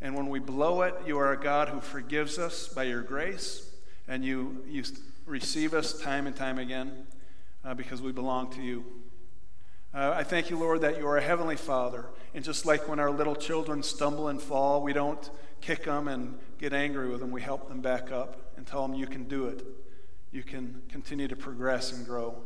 And 0.00 0.16
when 0.16 0.28
we 0.28 0.40
blow 0.40 0.82
it, 0.82 0.94
you 1.06 1.18
are 1.18 1.32
a 1.32 1.40
God 1.40 1.68
who 1.68 1.80
forgives 1.80 2.38
us 2.38 2.68
by 2.68 2.84
your 2.84 3.02
grace, 3.02 3.70
and 4.08 4.24
you, 4.24 4.64
you 4.66 4.82
receive 5.26 5.74
us 5.74 6.00
time 6.00 6.26
and 6.26 6.34
time 6.34 6.58
again 6.58 7.06
uh, 7.64 7.74
because 7.74 8.02
we 8.02 8.10
belong 8.10 8.50
to 8.54 8.62
you. 8.62 8.84
Uh, 9.94 10.14
I 10.16 10.24
thank 10.24 10.50
you, 10.50 10.58
Lord, 10.58 10.80
that 10.80 10.98
you 10.98 11.06
are 11.06 11.18
a 11.18 11.22
heavenly 11.22 11.56
Father. 11.56 12.06
And 12.34 12.42
just 12.42 12.64
like 12.64 12.88
when 12.88 12.98
our 12.98 13.10
little 13.10 13.36
children 13.36 13.82
stumble 13.82 14.28
and 14.28 14.40
fall, 14.40 14.82
we 14.82 14.92
don't 14.92 15.30
kick 15.60 15.84
them 15.84 16.08
and 16.08 16.38
get 16.58 16.72
angry 16.72 17.08
with 17.08 17.20
them. 17.20 17.30
We 17.30 17.42
help 17.42 17.68
them 17.68 17.80
back 17.80 18.10
up 18.10 18.54
and 18.56 18.66
tell 18.66 18.86
them 18.86 18.96
you 18.96 19.06
can 19.06 19.24
do 19.24 19.46
it. 19.46 19.64
You 20.32 20.42
can 20.42 20.82
continue 20.88 21.28
to 21.28 21.36
progress 21.36 21.92
and 21.92 22.06
grow. 22.06 22.42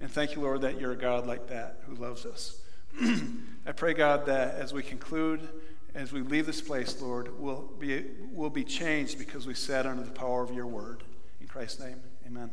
And 0.00 0.10
thank 0.10 0.36
you, 0.36 0.42
Lord, 0.42 0.60
that 0.60 0.78
you're 0.78 0.92
a 0.92 0.96
God 0.96 1.26
like 1.26 1.48
that 1.48 1.80
who 1.86 1.94
loves 1.94 2.26
us. 2.26 2.61
I 3.66 3.72
pray, 3.72 3.94
God, 3.94 4.26
that 4.26 4.56
as 4.56 4.72
we 4.72 4.82
conclude, 4.82 5.48
as 5.94 6.12
we 6.12 6.20
leave 6.22 6.46
this 6.46 6.60
place, 6.60 7.00
Lord, 7.00 7.38
we'll 7.38 7.70
be, 7.78 8.04
we'll 8.30 8.50
be 8.50 8.64
changed 8.64 9.18
because 9.18 9.46
we 9.46 9.54
sat 9.54 9.86
under 9.86 10.02
the 10.02 10.10
power 10.10 10.42
of 10.42 10.52
your 10.52 10.66
word. 10.66 11.04
In 11.40 11.46
Christ's 11.46 11.80
name, 11.80 12.00
amen. 12.26 12.50